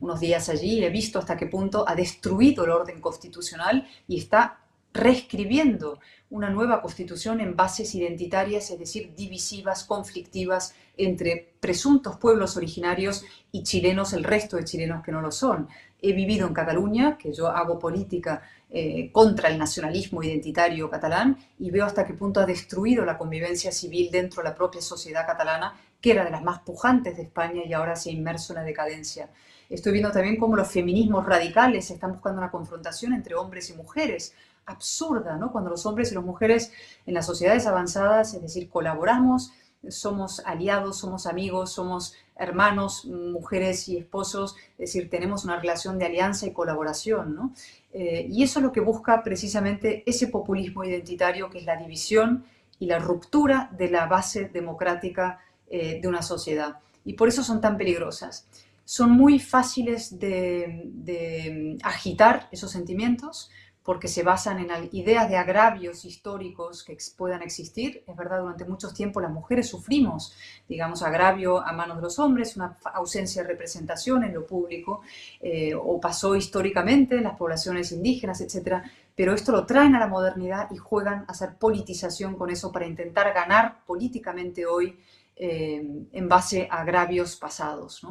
unos 0.00 0.20
días 0.20 0.48
allí, 0.48 0.78
y 0.78 0.84
he 0.84 0.90
visto 0.90 1.18
hasta 1.18 1.36
qué 1.36 1.46
punto 1.46 1.88
ha 1.88 1.94
destruido 1.94 2.64
el 2.64 2.70
orden 2.70 3.00
constitucional 3.00 3.86
y 4.08 4.18
está 4.18 4.60
reescribiendo 4.92 6.00
una 6.30 6.50
nueva 6.50 6.82
constitución 6.82 7.40
en 7.40 7.56
bases 7.56 7.94
identitarias, 7.94 8.70
es 8.70 8.78
decir, 8.78 9.14
divisivas, 9.14 9.84
conflictivas 9.84 10.74
entre 10.96 11.52
presuntos 11.60 12.16
pueblos 12.16 12.56
originarios 12.56 13.24
y 13.52 13.62
chilenos, 13.62 14.12
el 14.12 14.24
resto 14.24 14.56
de 14.56 14.64
chilenos 14.64 15.02
que 15.04 15.12
no 15.12 15.20
lo 15.20 15.30
son. 15.30 15.68
He 16.02 16.12
vivido 16.12 16.46
en 16.46 16.54
Cataluña, 16.54 17.18
que 17.18 17.32
yo 17.32 17.48
hago 17.48 17.78
política 17.78 18.42
eh, 18.72 19.10
contra 19.10 19.48
el 19.48 19.58
nacionalismo 19.58 20.22
identitario 20.22 20.88
catalán 20.88 21.36
y 21.58 21.72
veo 21.72 21.84
hasta 21.84 22.06
qué 22.06 22.14
punto 22.14 22.38
ha 22.38 22.46
destruido 22.46 23.04
la 23.04 23.18
convivencia 23.18 23.72
civil 23.72 24.10
dentro 24.12 24.42
de 24.42 24.48
la 24.48 24.54
propia 24.54 24.80
sociedad 24.80 25.26
catalana, 25.26 25.74
que 26.00 26.12
era 26.12 26.24
de 26.24 26.30
las 26.30 26.44
más 26.44 26.60
pujantes 26.60 27.16
de 27.16 27.24
España 27.24 27.62
y 27.66 27.72
ahora 27.72 27.96
se 27.96 28.10
ha 28.10 28.12
inmerso 28.12 28.52
en 28.52 28.60
la 28.60 28.64
decadencia. 28.64 29.28
Estoy 29.68 29.92
viendo 29.92 30.12
también 30.12 30.36
cómo 30.36 30.54
los 30.54 30.68
feminismos 30.68 31.26
radicales 31.26 31.90
están 31.90 32.12
buscando 32.12 32.38
una 32.40 32.50
confrontación 32.50 33.12
entre 33.12 33.34
hombres 33.34 33.70
y 33.70 33.74
mujeres, 33.74 34.34
absurda, 34.66 35.36
¿no? 35.36 35.50
Cuando 35.50 35.70
los 35.70 35.84
hombres 35.86 36.12
y 36.12 36.14
las 36.14 36.24
mujeres 36.24 36.72
en 37.06 37.14
las 37.14 37.26
sociedades 37.26 37.66
avanzadas, 37.66 38.34
es 38.34 38.42
decir, 38.42 38.68
colaboramos, 38.68 39.52
somos 39.88 40.40
aliados, 40.46 40.98
somos 40.98 41.26
amigos, 41.26 41.72
somos 41.72 42.14
hermanos, 42.40 43.04
mujeres 43.04 43.88
y 43.88 43.98
esposos, 43.98 44.56
es 44.72 44.92
decir, 44.92 45.10
tenemos 45.10 45.44
una 45.44 45.60
relación 45.60 45.98
de 45.98 46.06
alianza 46.06 46.46
y 46.46 46.52
colaboración, 46.52 47.34
¿no? 47.34 47.54
Eh, 47.92 48.26
y 48.30 48.42
eso 48.42 48.58
es 48.58 48.64
lo 48.64 48.72
que 48.72 48.80
busca 48.80 49.22
precisamente 49.22 50.02
ese 50.06 50.28
populismo 50.28 50.82
identitario, 50.82 51.50
que 51.50 51.58
es 51.58 51.64
la 51.64 51.76
división 51.76 52.44
y 52.78 52.86
la 52.86 52.98
ruptura 52.98 53.70
de 53.76 53.90
la 53.90 54.06
base 54.06 54.48
democrática 54.48 55.38
eh, 55.68 56.00
de 56.00 56.08
una 56.08 56.22
sociedad. 56.22 56.78
Y 57.04 57.12
por 57.12 57.28
eso 57.28 57.44
son 57.44 57.60
tan 57.60 57.76
peligrosas. 57.76 58.46
Son 58.84 59.10
muy 59.12 59.38
fáciles 59.38 60.18
de 60.18 61.78
agitar 61.82 62.48
esos 62.50 62.72
sentimientos, 62.72 63.50
porque 63.82 64.08
se 64.08 64.22
basan 64.22 64.58
en 64.58 64.88
ideas 64.92 65.28
de 65.28 65.36
agravios 65.36 66.04
históricos 66.04 66.84
que 66.84 66.96
puedan 67.16 67.42
existir. 67.42 68.04
Es 68.06 68.16
verdad, 68.16 68.40
durante 68.40 68.64
mucho 68.64 68.92
tiempo 68.92 69.20
las 69.20 69.30
mujeres 69.30 69.68
sufrimos, 69.68 70.34
digamos, 70.68 71.02
agravio 71.02 71.60
a 71.60 71.72
manos 71.72 71.96
de 71.96 72.02
los 72.02 72.18
hombres, 72.18 72.56
una 72.56 72.76
ausencia 72.94 73.42
de 73.42 73.48
representación 73.48 74.24
en 74.24 74.34
lo 74.34 74.46
público, 74.46 75.00
eh, 75.40 75.74
o 75.74 76.00
pasó 76.00 76.36
históricamente 76.36 77.16
en 77.16 77.24
las 77.24 77.36
poblaciones 77.36 77.90
indígenas, 77.92 78.40
etc. 78.40 78.82
pero 79.14 79.34
esto 79.34 79.52
lo 79.52 79.64
traen 79.64 79.94
a 79.94 80.00
la 80.00 80.08
modernidad 80.08 80.70
y 80.70 80.76
juegan 80.76 81.24
a 81.26 81.32
hacer 81.32 81.56
politización 81.56 82.36
con 82.36 82.50
eso 82.50 82.70
para 82.70 82.86
intentar 82.86 83.32
ganar 83.32 83.84
políticamente 83.86 84.66
hoy 84.66 84.98
eh, 85.42 85.82
en 86.12 86.28
base 86.28 86.68
a 86.70 86.82
agravios 86.82 87.34
pasados. 87.36 88.02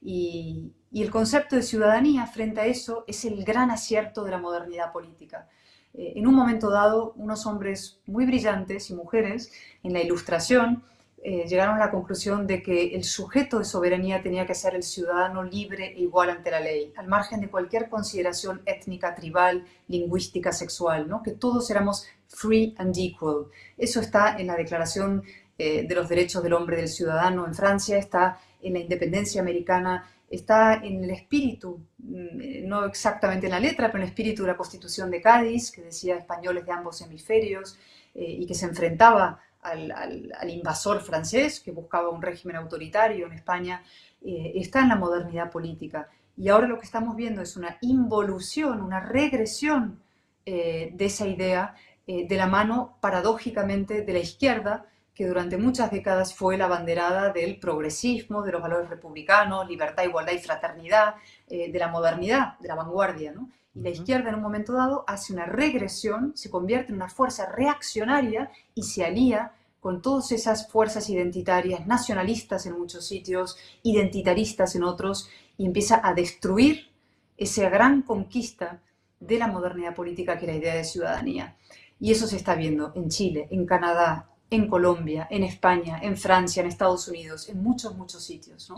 Y, 0.00 0.72
el 0.92 1.10
concepto 1.10 1.56
de 1.56 1.62
ciudadanía 1.62 2.26
frente 2.26 2.60
a 2.60 2.66
eso 2.66 3.04
es 3.06 3.24
el 3.24 3.44
gran 3.44 3.70
acierto 3.70 4.24
de 4.24 4.30
la 4.30 4.38
modernidad 4.38 4.92
política. 4.92 5.48
Eh, 5.94 6.14
en 6.16 6.26
un 6.26 6.34
momento 6.34 6.70
dado, 6.70 7.12
unos 7.16 7.46
hombres 7.46 8.00
muy 8.06 8.26
brillantes 8.26 8.90
y 8.90 8.94
mujeres 8.94 9.52
en 9.82 9.92
la 9.92 10.00
ilustración 10.00 10.82
eh, 11.20 11.46
llegaron 11.48 11.74
a 11.74 11.78
la 11.78 11.90
conclusión 11.90 12.46
de 12.46 12.62
que 12.62 12.94
el 12.94 13.02
sujeto 13.02 13.58
de 13.58 13.64
soberanía 13.64 14.22
tenía 14.22 14.46
que 14.46 14.54
ser 14.54 14.76
el 14.76 14.84
ciudadano 14.84 15.42
libre 15.42 15.94
e 15.96 16.00
igual 16.00 16.30
ante 16.30 16.50
la 16.50 16.60
ley, 16.60 16.92
al 16.96 17.08
margen 17.08 17.40
de 17.40 17.50
cualquier 17.50 17.88
consideración 17.88 18.62
étnica, 18.66 19.16
tribal, 19.16 19.64
lingüística, 19.88 20.52
sexual, 20.52 21.08
¿no? 21.08 21.22
que 21.24 21.32
todos 21.32 21.70
éramos 21.70 22.06
free 22.28 22.74
and 22.78 22.96
equal. 22.96 23.46
Eso 23.76 24.00
está 24.00 24.36
en 24.38 24.46
la 24.46 24.54
Declaración 24.54 25.24
eh, 25.58 25.84
de 25.88 25.94
los 25.96 26.08
Derechos 26.08 26.40
del 26.44 26.52
Hombre 26.52 26.76
y 26.76 26.80
del 26.82 26.88
Ciudadano 26.88 27.46
en 27.46 27.54
Francia, 27.54 27.98
está 27.98 28.38
en 28.62 28.74
la 28.74 28.78
independencia 28.78 29.40
americana, 29.40 30.08
está 30.30 30.74
en 30.74 31.04
el 31.04 31.10
espíritu, 31.10 31.80
mm, 31.98 32.68
no 32.68 32.84
exactamente 32.84 33.46
en 33.46 33.52
la 33.52 33.60
letra, 33.60 33.86
pero 33.88 33.98
en 33.98 34.02
el 34.04 34.08
espíritu 34.08 34.42
de 34.42 34.48
la 34.48 34.56
Constitución 34.56 35.10
de 35.10 35.22
Cádiz, 35.22 35.70
que 35.70 35.82
decía 35.82 36.16
españoles 36.16 36.66
de 36.66 36.72
ambos 36.72 37.00
hemisferios 37.00 37.78
eh, 38.14 38.36
y 38.38 38.46
que 38.46 38.54
se 38.54 38.66
enfrentaba 38.66 39.40
al, 39.62 40.48
invasor 40.48 41.00
francés, 41.00 41.60
que 41.60 41.72
buscaba 41.72 42.08
un 42.10 42.22
régimen 42.22 42.56
autoritario 42.56 43.26
en 43.26 43.32
España, 43.32 43.82
eh, 44.22 44.52
está 44.56 44.80
en 44.80 44.88
la 44.88 44.96
modernidad 44.96 45.50
política. 45.50 46.08
Y 46.36 46.48
ahora 46.48 46.68
lo 46.68 46.78
que 46.78 46.86
estamos 46.86 47.16
viendo 47.16 47.42
es 47.42 47.56
una 47.56 47.76
involución, 47.80 48.80
una 48.80 49.00
regresión 49.00 50.00
de 50.46 50.96
esa 50.98 51.26
idea 51.26 51.74
de 52.06 52.36
la 52.36 52.46
mano, 52.46 52.96
paradójicamente, 53.02 54.00
de 54.00 54.12
la 54.14 54.20
izquierda, 54.20 54.86
que 55.18 55.26
durante 55.26 55.56
muchas 55.56 55.90
décadas 55.90 56.32
fue 56.32 56.56
la 56.56 56.68
banderada 56.68 57.32
del 57.32 57.58
progresismo, 57.58 58.44
de 58.44 58.52
los 58.52 58.62
valores 58.62 58.88
republicanos, 58.88 59.68
libertad, 59.68 60.04
igualdad 60.04 60.32
y 60.32 60.38
fraternidad, 60.38 61.16
eh, 61.48 61.72
de 61.72 61.78
la 61.80 61.88
modernidad, 61.88 62.56
de 62.60 62.68
la 62.68 62.76
vanguardia. 62.76 63.34
Y 63.74 63.80
la 63.80 63.90
izquierda 63.90 64.28
en 64.28 64.36
un 64.36 64.42
momento 64.42 64.74
dado 64.74 65.02
hace 65.08 65.32
una 65.32 65.44
regresión, 65.44 66.34
se 66.36 66.50
convierte 66.50 66.92
en 66.92 66.98
una 66.98 67.08
fuerza 67.08 67.46
reaccionaria 67.50 68.52
y 68.76 68.84
se 68.84 69.04
alía 69.04 69.54
con 69.80 70.02
todas 70.02 70.30
esas 70.30 70.70
fuerzas 70.70 71.10
identitarias, 71.10 71.84
nacionalistas 71.84 72.66
en 72.66 72.78
muchos 72.78 73.04
sitios, 73.04 73.58
identitaristas 73.82 74.76
en 74.76 74.84
otros, 74.84 75.28
y 75.56 75.66
empieza 75.66 76.00
a 76.00 76.14
destruir 76.14 76.92
esa 77.36 77.68
gran 77.68 78.02
conquista 78.02 78.82
de 79.18 79.40
la 79.40 79.48
modernidad 79.48 79.96
política 79.96 80.38
que 80.38 80.46
es 80.46 80.52
la 80.52 80.58
idea 80.58 80.74
de 80.76 80.84
ciudadanía. 80.84 81.56
Y 81.98 82.12
eso 82.12 82.28
se 82.28 82.36
está 82.36 82.54
viendo 82.54 82.92
en 82.94 83.08
Chile, 83.08 83.48
en 83.50 83.66
Canadá, 83.66 84.28
en 84.50 84.68
Colombia, 84.68 85.26
en 85.30 85.44
España, 85.44 86.00
en 86.02 86.16
Francia, 86.16 86.62
en 86.62 86.68
Estados 86.68 87.06
Unidos, 87.08 87.48
en 87.48 87.62
muchos, 87.62 87.96
muchos 87.96 88.24
sitios. 88.24 88.72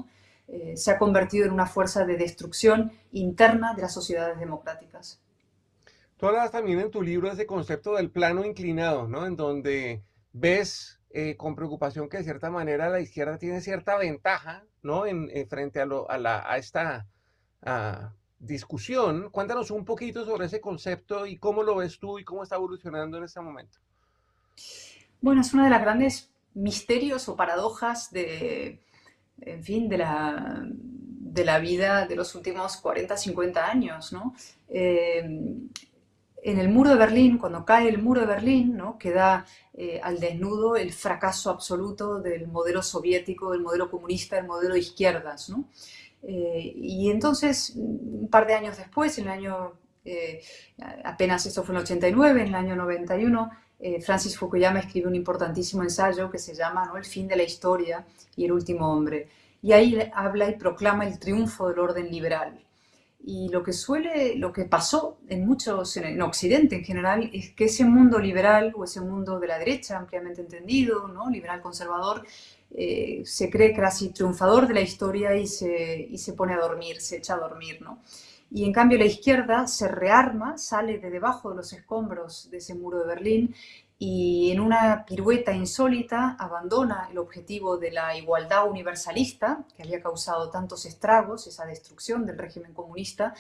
Eh, 0.49 0.77
se 0.77 0.91
ha 0.91 0.99
convertido 0.99 1.47
en 1.47 1.53
una 1.53 1.67
fuerza 1.67 2.05
de 2.05 2.17
destrucción 2.17 2.93
interna 3.13 3.75
de 3.75 3.83
las 3.83 3.95
sociedades 3.95 4.39
democráticas. 4.39 5.21
Tú 6.17 6.27
hablas 6.27 6.51
también 6.51 6.81
en 6.81 6.91
tu 6.91 7.03
libro 7.03 7.31
ese 7.31 7.47
concepto 7.47 7.95
del 7.95 8.11
plano 8.11 8.45
inclinado, 8.45 9.07
¿no? 9.07 9.27
En 9.27 9.37
donde 9.37 10.03
ves 10.33 11.01
eh, 11.11 11.37
con 11.37 11.55
preocupación 11.55 12.09
que 12.09 12.19
de 12.19 12.25
cierta 12.25 12.51
manera 12.51 12.89
la 12.89 13.01
izquierda 13.01 13.39
tiene 13.39 13.61
cierta 13.61 13.97
ventaja, 13.97 14.65
¿no? 14.83 15.07
En, 15.07 15.31
frente 15.49 15.81
a, 15.81 15.87
a, 16.09 16.59
esta 16.59 17.07
discusión. 18.39 19.31
Cuéntanos 19.31 19.71
un 19.71 19.85
poquito 19.85 20.25
sobre 20.25 20.47
ese 20.47 20.61
concepto 20.61 21.27
y 21.27 21.39
cómo 21.39 21.63
lo 21.63 21.77
ves 21.77 21.99
tú 21.99 22.19
y 22.19 22.25
cómo 22.25 22.43
está 22.43 22.57
evolucionando 22.57 23.19
en 23.19 23.25
este 23.25 23.41
momento. 23.41 23.79
Bueno, 25.21 25.41
es 25.43 25.53
uno 25.53 25.65
de 25.65 25.71
los 25.71 25.81
grandes 25.81 26.31
misterios 26.55 27.29
o 27.29 27.37
paradojas 27.37 28.11
de, 28.11 28.81
en 29.41 29.65
fin, 29.65 29.89
de 29.89 29.99
la, 29.99 30.65
de 31.31 31.45
la 31.45 31.59
vida 31.59 32.07
de 32.07 32.17
los 32.17 32.35
últimos 32.35 32.77
40, 32.79 33.17
50 33.17 33.67
años, 33.67 34.13
¿no? 34.13 34.35
Eh, 34.69 35.23
en 36.43 36.59
el 36.59 36.71
muro 36.71 36.91
de 36.91 36.97
Berlín, 36.97 37.37
cuando 37.37 37.67
cae 37.67 37.89
el 37.89 37.99
muro 37.99 38.23
de 38.23 38.27
Berlín, 38.27 38.75
¿no? 38.75 38.97
queda 38.97 39.45
eh, 39.75 40.01
al 40.03 40.19
desnudo 40.19 40.75
el 40.75 40.91
fracaso 40.91 41.51
absoluto 41.51 42.19
del 42.19 42.49
modelo 42.49 42.83
soviético, 42.83 43.53
del 43.53 43.61
modelo 43.61 43.91
comunista, 43.91 44.37
del 44.37 44.47
modelo 44.47 44.73
de 44.73 44.81
izquierdas. 44.81 45.51
¿no? 45.51 45.67
Eh, 46.23 46.73
y 46.77 47.11
entonces, 47.11 47.75
un 47.77 48.29
par 48.31 48.47
de 48.47 48.55
años 48.55 48.79
después, 48.79 49.19
en 49.19 49.25
el 49.25 49.31
año, 49.33 49.73
apenas 51.05 51.45
eso 51.45 51.63
fue 51.63 51.75
en 51.75 51.81
el 51.81 51.83
89, 51.83 52.41
en 52.41 52.49
el 52.49 52.55
año 52.55 52.75
91, 52.75 53.51
eh, 53.81 54.01
Francis 54.03 54.37
Fukuyama 54.37 54.81
escribe 54.81 55.09
un 55.09 55.15
importantísimo 55.15 55.83
ensayo 55.83 56.31
que 56.31 56.39
se 56.39 56.55
llama. 56.55 56.93
El 56.97 57.05
fin 57.05 57.27
de 57.27 57.37
la 57.37 57.43
historia 57.43 58.05
y 58.37 58.45
el 58.45 58.53
último 58.53 58.93
hombre. 58.93 59.29
Y 59.63 59.73
ahí 59.73 59.99
habla 60.15 60.49
y 60.49 60.57
proclama 60.57 61.07
el 61.07 61.19
triunfo 61.19 61.69
del 61.69 61.79
orden 61.79 62.11
liberal. 62.11 62.61
Y 63.23 63.49
lo 63.51 63.63
que 63.63 63.73
suele, 63.73 64.35
lo 64.37 64.53
que 64.53 64.65
pasó 64.65 65.19
en 65.29 65.47
muchos, 65.47 65.97
en, 65.99 66.21
Occidente 66.23 66.77
en 66.77 66.85
general, 66.85 67.31
es 67.33 67.51
que 67.51 67.65
ese 67.65 67.85
mundo 67.85 68.19
liberal 68.19 68.73
o 68.77 68.85
ese 68.85 69.01
mundo 69.01 69.39
de 69.39 69.47
la 69.47 69.59
derecha 69.59 69.99
ampliamente 69.99 70.41
entendido, 70.41 71.09
¿no? 71.09 71.29
liberal 71.29 71.61
conservador, 71.61 72.25
eh, 72.71 73.23
se 73.25 73.51
cree 73.51 73.75
casi 73.75 74.11
triunfador 74.11 74.67
de 74.67 74.75
la 74.75 74.81
historia 74.81 75.37
y 75.37 75.47
se, 75.47 76.07
y 76.11 76.17
se 76.17 76.33
pone 76.33 76.55
a 76.55 76.59
dormir, 76.59 77.01
se 77.01 77.19
echa 77.19 77.35
a 77.35 77.39
dormir. 77.39 77.83
¿no? 77.83 77.99
Y 78.51 78.65
en 78.65 78.73
cambio 78.73 78.99
la 78.99 79.05
izquierda 79.05 79.67
se 79.67 79.87
rearma, 79.89 80.59
sale 80.59 80.99
de 80.99 81.11
debajo 81.11 81.51
de 81.51 81.57
los 81.57 81.73
escombros 81.73 82.51
de 82.51 82.59
ese 82.59 82.75
muro 82.75 82.99
de 82.99 83.07
Berlín 83.07 83.55
y 84.03 84.51
en 84.51 84.61
una 84.61 85.05
pirueta 85.05 85.53
insólita 85.53 86.35
abandona 86.39 87.09
el 87.11 87.19
objetivo 87.19 87.77
de 87.77 87.91
la 87.91 88.17
igualdad 88.17 88.67
universalista 88.67 89.67
que 89.77 89.83
había 89.83 90.01
causado 90.01 90.49
tantos 90.49 90.87
estragos, 90.87 91.47
esa 91.47 91.67
destrucción 91.67 92.25
del 92.25 92.39
régimen 92.39 92.73
comunista, 92.73 93.35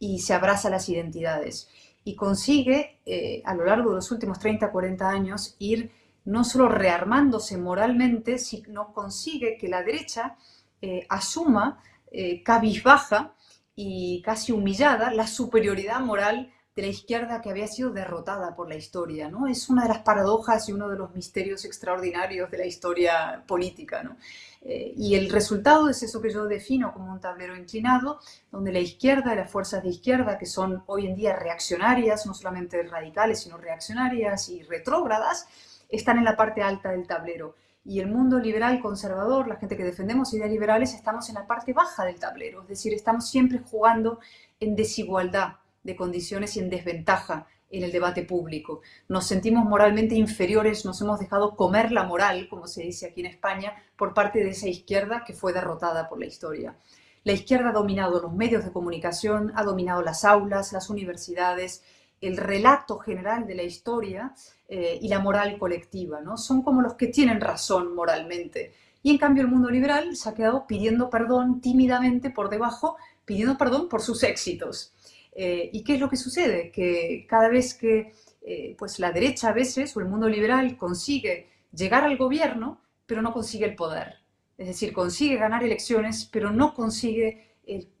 y 0.00 0.18
se 0.18 0.34
abraza 0.34 0.68
las 0.68 0.88
identidades. 0.88 1.68
Y 2.02 2.16
consigue, 2.16 2.98
eh, 3.06 3.40
a 3.44 3.54
lo 3.54 3.64
largo 3.64 3.90
de 3.90 3.96
los 3.96 4.10
últimos 4.10 4.40
30, 4.40 4.72
40 4.72 5.08
años, 5.08 5.54
ir 5.60 5.92
no 6.24 6.42
solo 6.42 6.68
rearmándose 6.68 7.56
moralmente, 7.56 8.38
sino 8.38 8.92
consigue 8.92 9.56
que 9.58 9.68
la 9.68 9.84
derecha 9.84 10.36
eh, 10.82 11.06
asuma 11.08 11.80
eh, 12.10 12.42
cabizbaja 12.42 13.34
y 13.82 14.20
casi 14.20 14.52
humillada 14.52 15.10
la 15.10 15.26
superioridad 15.26 16.00
moral 16.00 16.52
de 16.76 16.82
la 16.82 16.88
izquierda 16.88 17.40
que 17.40 17.48
había 17.48 17.66
sido 17.66 17.90
derrotada 17.90 18.54
por 18.54 18.68
la 18.68 18.76
historia. 18.76 19.30
¿no? 19.30 19.46
Es 19.46 19.70
una 19.70 19.84
de 19.84 19.88
las 19.88 20.00
paradojas 20.00 20.68
y 20.68 20.72
uno 20.72 20.86
de 20.90 20.98
los 20.98 21.14
misterios 21.14 21.64
extraordinarios 21.64 22.50
de 22.50 22.58
la 22.58 22.66
historia 22.66 23.42
política. 23.46 24.02
¿no? 24.02 24.18
Eh, 24.60 24.92
y 24.94 25.14
el 25.14 25.30
resultado 25.30 25.88
es 25.88 26.02
eso 26.02 26.20
que 26.20 26.30
yo 26.30 26.44
defino 26.44 26.92
como 26.92 27.10
un 27.10 27.20
tablero 27.20 27.56
inclinado, 27.56 28.20
donde 28.52 28.70
la 28.70 28.80
izquierda 28.80 29.32
y 29.32 29.36
las 29.36 29.50
fuerzas 29.50 29.82
de 29.82 29.88
izquierda, 29.88 30.36
que 30.36 30.46
son 30.46 30.82
hoy 30.84 31.06
en 31.06 31.14
día 31.14 31.34
reaccionarias, 31.34 32.26
no 32.26 32.34
solamente 32.34 32.82
radicales, 32.82 33.40
sino 33.40 33.56
reaccionarias 33.56 34.50
y 34.50 34.62
retrógradas, 34.62 35.48
están 35.88 36.18
en 36.18 36.24
la 36.24 36.36
parte 36.36 36.60
alta 36.60 36.90
del 36.90 37.06
tablero 37.06 37.54
y 37.90 37.98
el 37.98 38.06
mundo 38.06 38.38
liberal 38.38 38.80
conservador, 38.80 39.48
la 39.48 39.56
gente 39.56 39.76
que 39.76 39.82
defendemos 39.82 40.32
ideas 40.32 40.48
liberales, 40.48 40.94
estamos 40.94 41.28
en 41.28 41.34
la 41.34 41.48
parte 41.48 41.72
baja 41.72 42.04
del 42.04 42.20
tablero, 42.20 42.62
es 42.62 42.68
decir, 42.68 42.94
estamos 42.94 43.28
siempre 43.28 43.58
jugando 43.58 44.20
en 44.60 44.76
desigualdad 44.76 45.56
de 45.82 45.96
condiciones 45.96 46.56
y 46.56 46.60
en 46.60 46.70
desventaja 46.70 47.48
en 47.68 47.82
el 47.82 47.90
debate 47.90 48.22
público. 48.22 48.82
Nos 49.08 49.26
sentimos 49.26 49.64
moralmente 49.64 50.14
inferiores, 50.14 50.84
nos 50.84 51.00
hemos 51.00 51.18
dejado 51.18 51.56
comer 51.56 51.90
la 51.90 52.04
moral, 52.04 52.46
como 52.48 52.68
se 52.68 52.84
dice 52.84 53.06
aquí 53.06 53.22
en 53.22 53.26
España, 53.26 53.74
por 53.96 54.14
parte 54.14 54.38
de 54.38 54.50
esa 54.50 54.68
izquierda 54.68 55.24
que 55.26 55.32
fue 55.32 55.52
derrotada 55.52 56.08
por 56.08 56.20
la 56.20 56.26
historia. 56.26 56.76
La 57.24 57.32
izquierda 57.32 57.70
ha 57.70 57.72
dominado 57.72 58.22
los 58.22 58.32
medios 58.32 58.64
de 58.64 58.70
comunicación, 58.70 59.52
ha 59.56 59.64
dominado 59.64 60.00
las 60.00 60.24
aulas, 60.24 60.72
las 60.72 60.90
universidades, 60.90 61.82
el 62.20 62.36
relato 62.36 62.98
general 62.98 63.46
de 63.46 63.54
la 63.54 63.62
historia 63.62 64.34
eh, 64.68 64.98
y 65.00 65.08
la 65.08 65.20
moral 65.20 65.58
colectiva, 65.58 66.20
¿no? 66.20 66.36
Son 66.36 66.62
como 66.62 66.82
los 66.82 66.94
que 66.94 67.06
tienen 67.06 67.40
razón 67.40 67.94
moralmente. 67.94 68.72
Y 69.02 69.10
en 69.10 69.18
cambio 69.18 69.42
el 69.42 69.48
mundo 69.48 69.70
liberal 69.70 70.14
se 70.16 70.28
ha 70.28 70.34
quedado 70.34 70.66
pidiendo 70.66 71.08
perdón 71.08 71.60
tímidamente 71.60 72.30
por 72.30 72.50
debajo, 72.50 72.96
pidiendo 73.24 73.56
perdón 73.56 73.88
por 73.88 74.02
sus 74.02 74.22
éxitos. 74.22 74.92
Eh, 75.32 75.70
¿Y 75.72 75.82
qué 75.82 75.94
es 75.94 76.00
lo 76.00 76.10
que 76.10 76.16
sucede? 76.16 76.70
Que 76.70 77.26
cada 77.28 77.48
vez 77.48 77.74
que 77.74 78.12
eh, 78.42 78.74
pues 78.78 78.98
la 78.98 79.12
derecha 79.12 79.48
a 79.48 79.52
veces 79.52 79.96
o 79.96 80.00
el 80.00 80.06
mundo 80.06 80.28
liberal 80.28 80.76
consigue 80.76 81.48
llegar 81.72 82.04
al 82.04 82.16
gobierno, 82.16 82.80
pero 83.06 83.22
no 83.22 83.32
consigue 83.32 83.66
el 83.66 83.74
poder. 83.74 84.16
Es 84.58 84.66
decir, 84.66 84.92
consigue 84.92 85.36
ganar 85.36 85.64
elecciones, 85.64 86.28
pero 86.30 86.50
no 86.50 86.74
consigue 86.74 87.49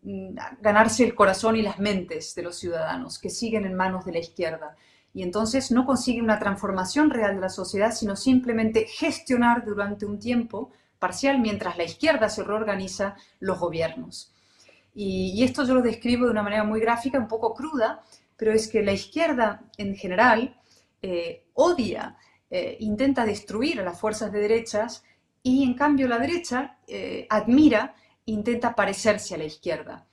Mm, 0.02 0.36
ganarse 0.60 1.04
el 1.04 1.14
corazón 1.14 1.54
y 1.56 1.62
las 1.62 1.78
mentes 1.78 2.34
de 2.34 2.42
los 2.42 2.58
ciudadanos 2.58 3.18
que 3.18 3.30
siguen 3.30 3.64
en 3.64 3.74
manos 3.74 4.04
de 4.04 4.12
la 4.12 4.18
izquierda. 4.18 4.74
Y 5.12 5.22
entonces 5.22 5.70
no 5.70 5.86
consigue 5.86 6.22
una 6.22 6.38
transformación 6.38 7.10
real 7.10 7.34
de 7.36 7.40
la 7.42 7.48
sociedad, 7.48 7.92
sino 7.92 8.16
simplemente 8.16 8.86
gestionar 8.86 9.64
durante 9.64 10.06
un 10.06 10.18
tiempo 10.18 10.70
parcial 10.98 11.40
mientras 11.40 11.76
la 11.76 11.84
izquierda 11.84 12.28
se 12.28 12.42
reorganiza 12.42 13.16
los 13.38 13.58
gobiernos. 13.58 14.32
Y, 14.94 15.42
esto 15.44 15.64
yo 15.64 15.74
lo 15.74 15.82
describo 15.82 16.26
de 16.26 16.32
una 16.32 16.42
manera 16.42 16.64
muy 16.64 16.80
gráfica, 16.80 17.18
un 17.18 17.28
poco 17.28 17.54
cruda, 17.54 18.02
pero 18.36 18.52
es 18.52 18.68
que 18.68 18.82
la 18.82 18.92
izquierda 18.92 19.62
en 19.78 19.94
general 19.94 20.56
eh, 21.02 21.44
odia, 21.54 22.16
eh, 22.50 22.76
intenta 22.80 23.24
destruir 23.24 23.80
a 23.80 23.84
las 23.84 23.98
fuerzas 23.98 24.32
de 24.32 24.40
derechas 24.40 25.04
y 25.42 25.62
en 25.62 25.74
cambio 25.74 26.08
la 26.08 26.18
derecha 26.18 26.78
eh, 26.86 27.26
admira, 27.30 27.94
intenta 28.26 28.74
parecerse 28.74 29.34
a 29.34 29.38
la 29.38 29.44
izquierda. 29.44 30.06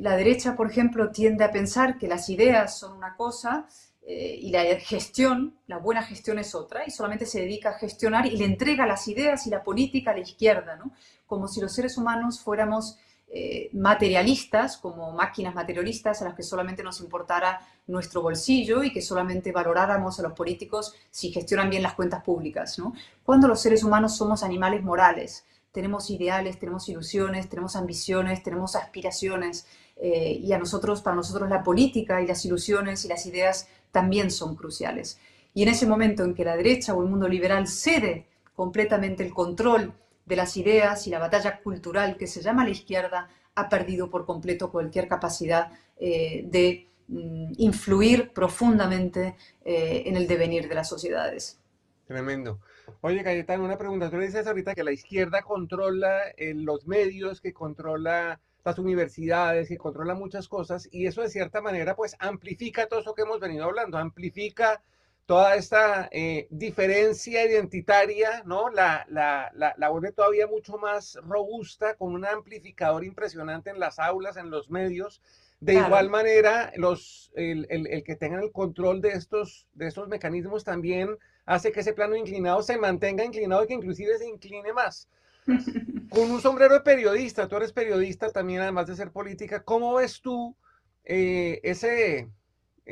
la 0.00 0.16
derecha, 0.16 0.56
por 0.56 0.70
ejemplo, 0.70 1.10
tiende 1.10 1.44
a 1.44 1.52
pensar 1.52 1.98
que 1.98 2.08
las 2.08 2.28
ideas 2.28 2.78
son 2.78 2.96
una 2.96 3.16
cosa 3.16 3.68
y 4.06 4.50
la 4.50 4.64
gestión, 4.80 5.54
la 5.68 5.78
buena 5.78 6.02
gestión 6.02 6.38
es 6.40 6.54
otra, 6.56 6.84
y 6.84 6.90
solamente 6.90 7.26
se 7.26 7.40
dedica 7.40 7.70
a 7.70 7.78
gestionar 7.78 8.26
y 8.26 8.36
le 8.36 8.46
entrega 8.46 8.84
las 8.86 9.06
ideas 9.06 9.46
y 9.46 9.50
la 9.50 9.62
política 9.62 10.10
a 10.10 10.14
la 10.14 10.20
izquierda, 10.20 10.74
¿no? 10.76 10.90
como 11.26 11.46
si 11.46 11.60
los 11.60 11.72
seres 11.72 11.96
humanos 11.96 12.40
fuéramos 12.40 12.98
eh, 13.32 13.70
materialistas, 13.74 14.76
como 14.76 15.12
máquinas 15.12 15.54
materialistas 15.54 16.20
a 16.20 16.24
las 16.24 16.34
que 16.34 16.42
solamente 16.42 16.82
nos 16.82 17.00
importara 17.00 17.60
nuestro 17.86 18.22
bolsillo 18.22 18.82
y 18.82 18.92
que 18.92 19.00
solamente 19.00 19.52
valoráramos 19.52 20.18
a 20.18 20.24
los 20.24 20.32
políticos 20.32 20.96
si 21.12 21.30
gestionan 21.30 21.70
bien 21.70 21.84
las 21.84 21.94
cuentas 21.94 22.24
públicas. 22.24 22.76
¿no? 22.80 22.92
Cuando 23.22 23.46
los 23.46 23.62
seres 23.62 23.84
humanos 23.84 24.16
somos 24.16 24.42
animales 24.42 24.82
morales, 24.82 25.46
tenemos 25.72 26.10
ideales, 26.10 26.58
tenemos 26.58 26.88
ilusiones, 26.88 27.48
tenemos 27.48 27.76
ambiciones, 27.76 28.42
tenemos 28.42 28.74
aspiraciones 28.76 29.66
eh, 29.96 30.38
y 30.42 30.52
a 30.52 30.58
nosotros, 30.58 31.02
para 31.02 31.16
nosotros 31.16 31.48
la 31.48 31.62
política 31.62 32.20
y 32.20 32.26
las 32.26 32.44
ilusiones 32.44 33.04
y 33.04 33.08
las 33.08 33.26
ideas 33.26 33.68
también 33.92 34.30
son 34.30 34.56
cruciales. 34.56 35.18
Y 35.54 35.62
en 35.62 35.68
ese 35.68 35.86
momento 35.86 36.24
en 36.24 36.34
que 36.34 36.44
la 36.44 36.56
derecha 36.56 36.94
o 36.94 37.02
el 37.02 37.08
mundo 37.08 37.28
liberal 37.28 37.66
cede 37.66 38.26
completamente 38.54 39.24
el 39.24 39.32
control 39.32 39.92
de 40.26 40.36
las 40.36 40.56
ideas 40.56 41.06
y 41.06 41.10
la 41.10 41.18
batalla 41.18 41.60
cultural 41.60 42.16
que 42.16 42.26
se 42.26 42.42
llama 42.42 42.64
la 42.64 42.70
izquierda 42.70 43.28
ha 43.54 43.68
perdido 43.68 44.10
por 44.10 44.26
completo 44.26 44.70
cualquier 44.70 45.08
capacidad 45.08 45.72
eh, 45.98 46.44
de 46.46 46.86
mm, 47.08 47.52
influir 47.58 48.32
profundamente 48.32 49.36
eh, 49.64 50.04
en 50.06 50.16
el 50.16 50.26
devenir 50.26 50.68
de 50.68 50.74
las 50.74 50.88
sociedades. 50.88 51.58
Tremendo. 52.06 52.60
Oye, 53.00 53.22
Cayetano, 53.22 53.64
una 53.64 53.78
pregunta. 53.78 54.10
Tú 54.10 54.18
le 54.18 54.26
dices 54.26 54.46
ahorita 54.46 54.74
que 54.74 54.84
la 54.84 54.92
izquierda 54.92 55.42
controla 55.42 56.28
eh, 56.36 56.54
los 56.54 56.86
medios, 56.86 57.40
que 57.40 57.52
controla 57.52 58.40
las 58.64 58.78
universidades, 58.78 59.68
que 59.68 59.78
controla 59.78 60.14
muchas 60.14 60.48
cosas, 60.48 60.88
y 60.92 61.06
eso 61.06 61.22
de 61.22 61.30
cierta 61.30 61.62
manera 61.62 61.96
pues 61.96 62.14
amplifica 62.18 62.86
todo 62.86 63.00
eso 63.00 63.14
que 63.14 63.22
hemos 63.22 63.40
venido 63.40 63.64
hablando, 63.64 63.96
amplifica 63.98 64.82
toda 65.24 65.54
esta 65.54 66.08
eh, 66.10 66.48
diferencia 66.50 67.46
identitaria, 67.46 68.42
¿no? 68.44 68.68
La, 68.68 69.06
la, 69.08 69.52
la, 69.54 69.88
vuelve 69.88 70.12
todavía 70.12 70.46
mucho 70.46 70.76
más 70.76 71.18
robusta, 71.22 71.94
con 71.94 72.14
un 72.14 72.26
amplificador 72.26 73.04
impresionante 73.04 73.70
en 73.70 73.78
las 73.78 73.98
aulas, 73.98 74.36
en 74.36 74.50
los 74.50 74.70
medios. 74.70 75.22
De 75.60 75.74
igual 75.74 76.10
manera, 76.10 76.72
los, 76.76 77.30
el, 77.34 77.66
el, 77.70 77.86
el, 77.86 78.02
que 78.02 78.16
tengan 78.16 78.42
el 78.42 78.50
control 78.50 79.00
de 79.00 79.10
estos, 79.10 79.68
de 79.74 79.86
estos 79.86 80.08
mecanismos 80.08 80.64
también 80.64 81.16
hace 81.46 81.72
que 81.72 81.80
ese 81.80 81.92
plano 81.92 82.16
inclinado 82.16 82.62
se 82.62 82.78
mantenga 82.78 83.24
inclinado 83.24 83.64
y 83.64 83.66
que 83.66 83.74
inclusive 83.74 84.18
se 84.18 84.28
incline 84.28 84.72
más. 84.72 85.08
Con 86.10 86.30
un 86.30 86.40
sombrero 86.40 86.74
de 86.74 86.80
periodista, 86.80 87.48
tú 87.48 87.56
eres 87.56 87.72
periodista 87.72 88.30
también, 88.30 88.62
además 88.62 88.86
de 88.86 88.96
ser 88.96 89.10
política, 89.10 89.62
¿cómo 89.62 89.94
ves 89.94 90.20
tú 90.20 90.56
eh, 91.04 91.60
ese, 91.62 92.28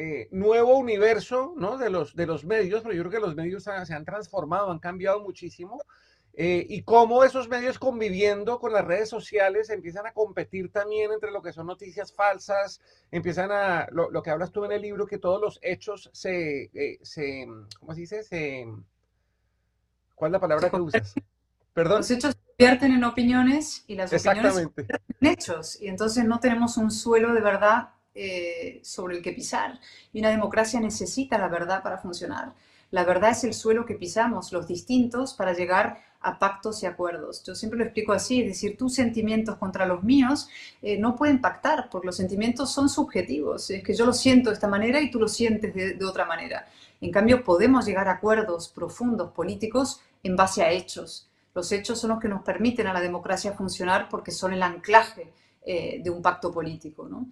eh, 0.01 0.29
nuevo 0.31 0.77
universo 0.77 1.55
¿no? 1.57 1.77
de, 1.77 1.91
los, 1.91 2.15
de 2.15 2.27
los 2.27 2.45
medios, 2.45 2.83
pero 2.83 2.95
yo 2.95 3.03
creo 3.03 3.11
que 3.11 3.27
los 3.27 3.35
medios 3.35 3.65
se 3.65 3.95
han 3.95 4.05
transformado, 4.05 4.71
han 4.71 4.79
cambiado 4.79 5.21
muchísimo, 5.21 5.81
eh, 6.41 6.65
y 6.69 6.83
cómo 6.83 7.25
esos 7.25 7.49
medios 7.49 7.81
conviviendo 7.81 8.61
con 8.61 8.73
las 8.73 8.85
redes 8.85 9.09
sociales 9.09 9.71
empiezan 9.71 10.07
a 10.07 10.13
competir 10.13 10.71
también 10.71 11.11
entre 11.11 11.33
lo 11.33 11.43
que 11.43 11.53
son 11.53 11.67
noticias 11.67 12.13
falsas, 12.13 12.81
empiezan 13.11 13.51
a, 13.51 13.89
lo, 13.91 14.23
que 14.23 14.31
hablas 14.31 14.53
tú 14.53 14.65
en 14.65 14.71
el 14.71 14.83
libro, 14.83 15.05
que 15.05 15.19
todos 15.19 15.41
los 15.41 15.59
hechos 15.63 16.09
se, 16.13 16.71
eh, 16.73 17.01
se 17.03 17.45
¿cómo 17.81 17.93
se 17.93 18.01
dice? 18.03 18.23
Se, 18.23 18.69
¿Cuál 20.15 20.29
es 20.29 20.33
la 20.35 20.39
palabra 20.39 20.71
que 20.71 20.77
usas? 20.77 21.13
Perdón. 21.75 21.99
Los 21.99 22.11
hechos 22.13 22.37
se 22.37 22.53
convierten 22.53 22.93
en 22.93 23.03
opiniones 23.03 23.83
y 23.89 23.97
las 23.97 24.13
opiniones 24.13 24.55
se 24.55 24.63
en 24.63 25.27
hechos, 25.27 25.83
y 25.83 25.89
entonces 25.89 26.25
no 26.25 26.39
tenemos 26.39 26.77
un 26.77 26.93
suelo 26.93 27.35
de 27.35 27.41
verdad 27.41 27.89
eh, 28.15 28.79
sobre 28.85 29.17
el 29.17 29.25
que 29.25 29.33
pisar. 29.33 29.81
Y 30.13 30.21
una 30.21 30.31
democracia 30.31 30.79
necesita 30.79 31.37
la 31.37 31.49
verdad 31.49 31.83
para 31.83 31.99
funcionar. 31.99 32.55
La 32.91 33.05
verdad 33.05 33.31
es 33.31 33.45
el 33.45 33.53
suelo 33.53 33.85
que 33.85 33.97
pisamos, 33.97 34.53
los 34.53 34.67
distintos, 34.67 35.35
para 35.35 35.53
llegar 35.53 36.08
a 36.21 36.39
pactos 36.39 36.83
y 36.83 36.87
acuerdos. 36.87 37.43
Yo 37.45 37.55
siempre 37.55 37.79
lo 37.79 37.85
explico 37.85 38.13
así, 38.13 38.41
es 38.41 38.49
decir, 38.49 38.77
tus 38.77 38.95
sentimientos 38.95 39.57
contra 39.57 39.87
los 39.87 40.03
míos 40.03 40.49
eh, 40.83 40.99
no 40.99 41.15
pueden 41.15 41.41
pactar, 41.41 41.89
porque 41.91 42.07
los 42.07 42.17
sentimientos 42.17 42.73
son 42.73 42.89
subjetivos. 42.89 43.71
Es 43.71 43.83
que 43.83 43.95
yo 43.95 44.05
lo 44.05 44.13
siento 44.13 44.51
de 44.51 44.55
esta 44.55 44.69
manera 44.69 45.01
y 45.01 45.11
tú 45.11 45.21
lo 45.21 45.29
sientes 45.29 45.75
de, 45.75 46.05
otra 46.05 46.25
manera. 46.25 46.67
En 47.01 47.13
cambio, 47.13 47.45
podemos 47.45 47.87
llegar 47.87 48.09
a 48.09 48.13
acuerdos 48.13 48.69
profundos 48.69 49.33
políticos 49.33 50.01
en 50.23 50.35
base 50.35 50.63
a 50.63 50.71
hechos. 50.71 51.29
Los 51.55 51.71
hechos 51.71 52.01
son 52.01 52.11
los 52.11 52.21
que 52.21 52.29
nos 52.29 52.43
permiten 52.43 52.89
a 52.89 52.93
la 52.93 53.01
democracia 53.01 53.53
funcionar 53.53 54.09
porque 54.09 54.33
son 54.33 54.53
el 54.53 54.63
anclaje 54.63 55.33
eh, 55.65 56.01
de 56.03 56.11
un 56.11 56.21
pacto 56.21 56.51
político. 56.51 57.09
¿no? 57.09 57.29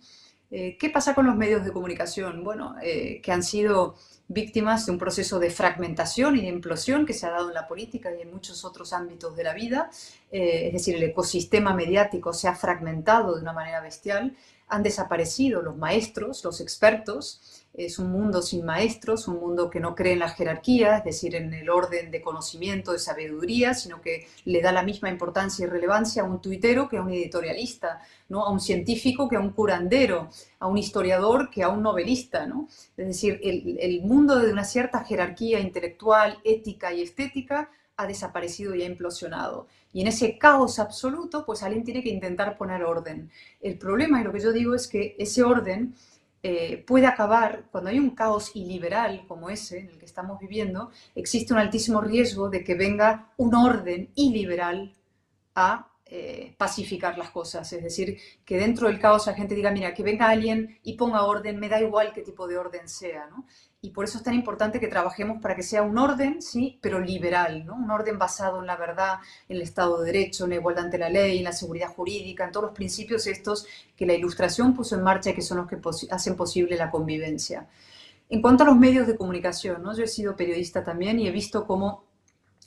Eh, 0.50 0.76
¿Qué 0.78 0.90
pasa 0.90 1.14
con 1.14 1.26
los 1.26 1.36
medios 1.36 1.64
de 1.64 1.72
comunicación? 1.72 2.44
Bueno, 2.44 2.76
eh, 2.80 3.20
que 3.20 3.32
han 3.32 3.42
sido 3.42 3.96
víctimas 4.28 4.86
de 4.86 4.92
un 4.92 4.98
proceso 4.98 5.38
de 5.38 5.50
fragmentación 5.50 6.36
y 6.36 6.42
de 6.42 6.48
implosión 6.48 7.04
que 7.06 7.12
se 7.12 7.26
ha 7.26 7.30
dado 7.30 7.48
en 7.48 7.54
la 7.54 7.66
política 7.66 8.10
y 8.14 8.22
en 8.22 8.32
muchos 8.32 8.64
otros 8.64 8.92
ámbitos 8.92 9.36
de 9.36 9.44
la 9.44 9.54
vida. 9.54 9.90
Eh, 10.30 10.68
es 10.68 10.72
decir, 10.72 10.96
el 10.96 11.02
ecosistema 11.02 11.74
mediático 11.74 12.32
se 12.32 12.48
ha 12.48 12.54
fragmentado 12.54 13.34
de 13.34 13.42
una 13.42 13.52
manera 13.52 13.80
bestial. 13.80 14.36
Han 14.68 14.82
desaparecido 14.82 15.62
los 15.62 15.76
maestros, 15.76 16.44
los 16.44 16.60
expertos, 16.60 17.65
es 17.76 17.98
un 17.98 18.10
mundo 18.10 18.40
sin 18.40 18.64
maestros, 18.64 19.28
un 19.28 19.38
mundo 19.38 19.68
que 19.68 19.80
no 19.80 19.94
cree 19.94 20.14
en 20.14 20.20
la 20.20 20.30
jerarquía, 20.30 20.98
es 20.98 21.04
decir, 21.04 21.34
en 21.34 21.52
el 21.52 21.68
orden 21.68 22.10
de 22.10 22.22
conocimiento, 22.22 22.92
de 22.92 22.98
sabiduría, 22.98 23.74
sino 23.74 24.00
que 24.00 24.26
le 24.46 24.62
da 24.62 24.72
la 24.72 24.82
misma 24.82 25.10
importancia 25.10 25.64
y 25.64 25.68
relevancia 25.68 26.22
a 26.22 26.24
un 26.24 26.40
tuitero 26.40 26.88
que 26.88 26.96
a 26.96 27.02
un 27.02 27.10
editorialista, 27.10 28.00
¿no? 28.30 28.44
a 28.44 28.50
un 28.50 28.60
científico 28.60 29.28
que 29.28 29.36
a 29.36 29.40
un 29.40 29.50
curandero, 29.50 30.30
a 30.58 30.66
un 30.66 30.78
historiador 30.78 31.50
que 31.50 31.62
a 31.62 31.68
un 31.68 31.82
novelista. 31.82 32.46
¿no? 32.46 32.66
Es 32.96 33.06
decir, 33.06 33.38
el, 33.42 33.76
el 33.78 34.00
mundo 34.02 34.38
de 34.38 34.50
una 34.50 34.64
cierta 34.64 35.04
jerarquía 35.04 35.60
intelectual, 35.60 36.38
ética 36.44 36.94
y 36.94 37.02
estética 37.02 37.70
ha 37.98 38.06
desaparecido 38.06 38.74
y 38.74 38.82
ha 38.82 38.86
implosionado. 38.86 39.66
Y 39.92 40.02
en 40.02 40.08
ese 40.08 40.36
caos 40.36 40.78
absoluto, 40.78 41.46
pues 41.46 41.62
alguien 41.62 41.84
tiene 41.84 42.02
que 42.02 42.10
intentar 42.10 42.58
poner 42.58 42.84
orden. 42.84 43.30
El 43.62 43.78
problema, 43.78 44.20
y 44.20 44.24
lo 44.24 44.32
que 44.32 44.40
yo 44.40 44.52
digo, 44.52 44.74
es 44.74 44.88
que 44.88 45.16
ese 45.18 45.42
orden 45.42 45.94
eh, 46.48 46.84
puede 46.86 47.06
acabar, 47.06 47.64
cuando 47.72 47.90
hay 47.90 47.98
un 47.98 48.10
caos 48.10 48.54
iliberal 48.54 49.26
como 49.26 49.50
ese 49.50 49.80
en 49.80 49.88
el 49.88 49.98
que 49.98 50.04
estamos 50.04 50.38
viviendo, 50.38 50.92
existe 51.16 51.52
un 51.52 51.58
altísimo 51.58 52.00
riesgo 52.00 52.48
de 52.48 52.62
que 52.62 52.76
venga 52.76 53.32
un 53.36 53.52
orden 53.52 54.12
iliberal 54.14 54.94
a 55.56 55.90
eh, 56.04 56.54
pacificar 56.56 57.18
las 57.18 57.30
cosas. 57.30 57.72
Es 57.72 57.82
decir, 57.82 58.16
que 58.44 58.58
dentro 58.58 58.86
del 58.86 59.00
caos 59.00 59.26
la 59.26 59.34
gente 59.34 59.56
diga, 59.56 59.72
mira, 59.72 59.92
que 59.92 60.04
venga 60.04 60.28
alguien 60.28 60.78
y 60.84 60.92
ponga 60.92 61.24
orden, 61.24 61.58
me 61.58 61.68
da 61.68 61.80
igual 61.80 62.12
qué 62.14 62.22
tipo 62.22 62.46
de 62.46 62.56
orden 62.56 62.88
sea. 62.88 63.26
¿no? 63.26 63.44
Y 63.86 63.90
por 63.90 64.04
eso 64.04 64.18
es 64.18 64.24
tan 64.24 64.34
importante 64.34 64.80
que 64.80 64.88
trabajemos 64.88 65.40
para 65.40 65.54
que 65.54 65.62
sea 65.62 65.82
un 65.84 65.96
orden, 65.96 66.42
sí, 66.42 66.76
pero 66.82 66.98
liberal, 66.98 67.64
¿no? 67.64 67.76
un 67.76 67.88
orden 67.88 68.18
basado 68.18 68.58
en 68.58 68.66
la 68.66 68.74
verdad, 68.74 69.18
en 69.48 69.58
el 69.58 69.62
Estado 69.62 70.00
de 70.00 70.06
Derecho, 70.10 70.42
en 70.42 70.50
la 70.50 70.56
igualdad 70.56 70.86
ante 70.86 70.98
la 70.98 71.08
ley, 71.08 71.38
en 71.38 71.44
la 71.44 71.52
seguridad 71.52 71.94
jurídica, 71.94 72.44
en 72.44 72.50
todos 72.50 72.66
los 72.66 72.74
principios 72.74 73.28
estos 73.28 73.64
que 73.96 74.04
la 74.04 74.14
Ilustración 74.14 74.74
puso 74.74 74.96
en 74.96 75.04
marcha 75.04 75.30
y 75.30 75.34
que 75.34 75.42
son 75.42 75.58
los 75.58 75.68
que 75.68 75.78
hacen 76.10 76.34
posible 76.34 76.74
la 76.74 76.90
convivencia. 76.90 77.68
En 78.28 78.42
cuanto 78.42 78.64
a 78.64 78.66
los 78.66 78.76
medios 78.76 79.06
de 79.06 79.16
comunicación, 79.16 79.84
¿no? 79.84 79.96
yo 79.96 80.02
he 80.02 80.08
sido 80.08 80.34
periodista 80.34 80.82
también 80.82 81.20
y 81.20 81.28
he 81.28 81.30
visto 81.30 81.64
cómo 81.64 82.02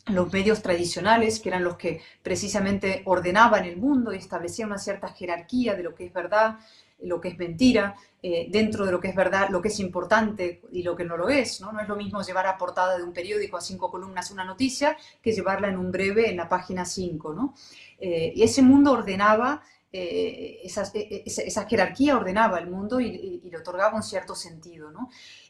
los 0.05 0.31
medios 0.31 0.61
tradicionales, 0.61 1.41
que 1.41 1.49
eran 1.49 1.65
los 1.65 1.75
que 1.75 2.01
precisamente 2.23 3.01
ordenaban 3.03 3.65
el 3.65 3.75
mundo 3.75 4.13
y 4.13 4.17
establecían 4.17 4.69
una 4.69 4.77
cierta 4.77 5.09
jerarquía 5.09 5.75
de 5.75 5.83
lo 5.83 5.93
que 5.93 6.05
es 6.05 6.13
verdad, 6.13 6.59
lo 7.01 7.21
que 7.21 7.29
es 7.29 7.37
mentira, 7.37 7.95
eh, 8.21 8.47
dentro 8.49 8.85
de 8.85 8.91
lo 8.91 8.99
que 8.99 9.07
es 9.07 9.15
verdad, 9.15 9.49
lo 9.49 9.61
que 9.61 9.69
es 9.69 9.79
importante 9.79 10.61
y 10.71 10.83
lo 10.83 10.95
que 10.95 11.05
no 11.05 11.15
lo 11.15 11.29
es. 11.29 11.61
¿no? 11.61 11.71
no 11.71 11.79
es 11.79 11.87
lo 11.87 11.95
mismo 11.95 12.21
llevar 12.21 12.47
a 12.47 12.57
portada 12.57 12.97
de 12.97 13.03
un 13.03 13.13
periódico 13.13 13.57
a 13.57 13.61
cinco 13.61 13.89
columnas 13.89 14.31
una 14.31 14.43
noticia 14.43 14.97
que 15.21 15.31
llevarla 15.31 15.69
en 15.69 15.77
un 15.77 15.91
breve 15.91 16.29
en 16.29 16.37
la 16.37 16.49
página 16.49 16.85
5. 16.85 17.33
¿no? 17.33 17.53
Eh, 17.99 18.33
y 18.35 18.43
ese 18.43 18.61
mundo 18.61 18.91
ordenaba, 18.91 19.61
eh, 19.91 20.59
esa, 20.63 21.65
jerarquía 21.65 22.17
ordenaba 22.17 22.59
el 22.59 22.67
mundo 22.69 22.99
y, 22.99 23.41
y, 23.43 23.49
le 23.49 23.57
otorgaba 23.57 23.95
un 23.95 24.03
cierto 24.03 24.35
sentido. 24.35 24.91
¿no? 24.91 25.09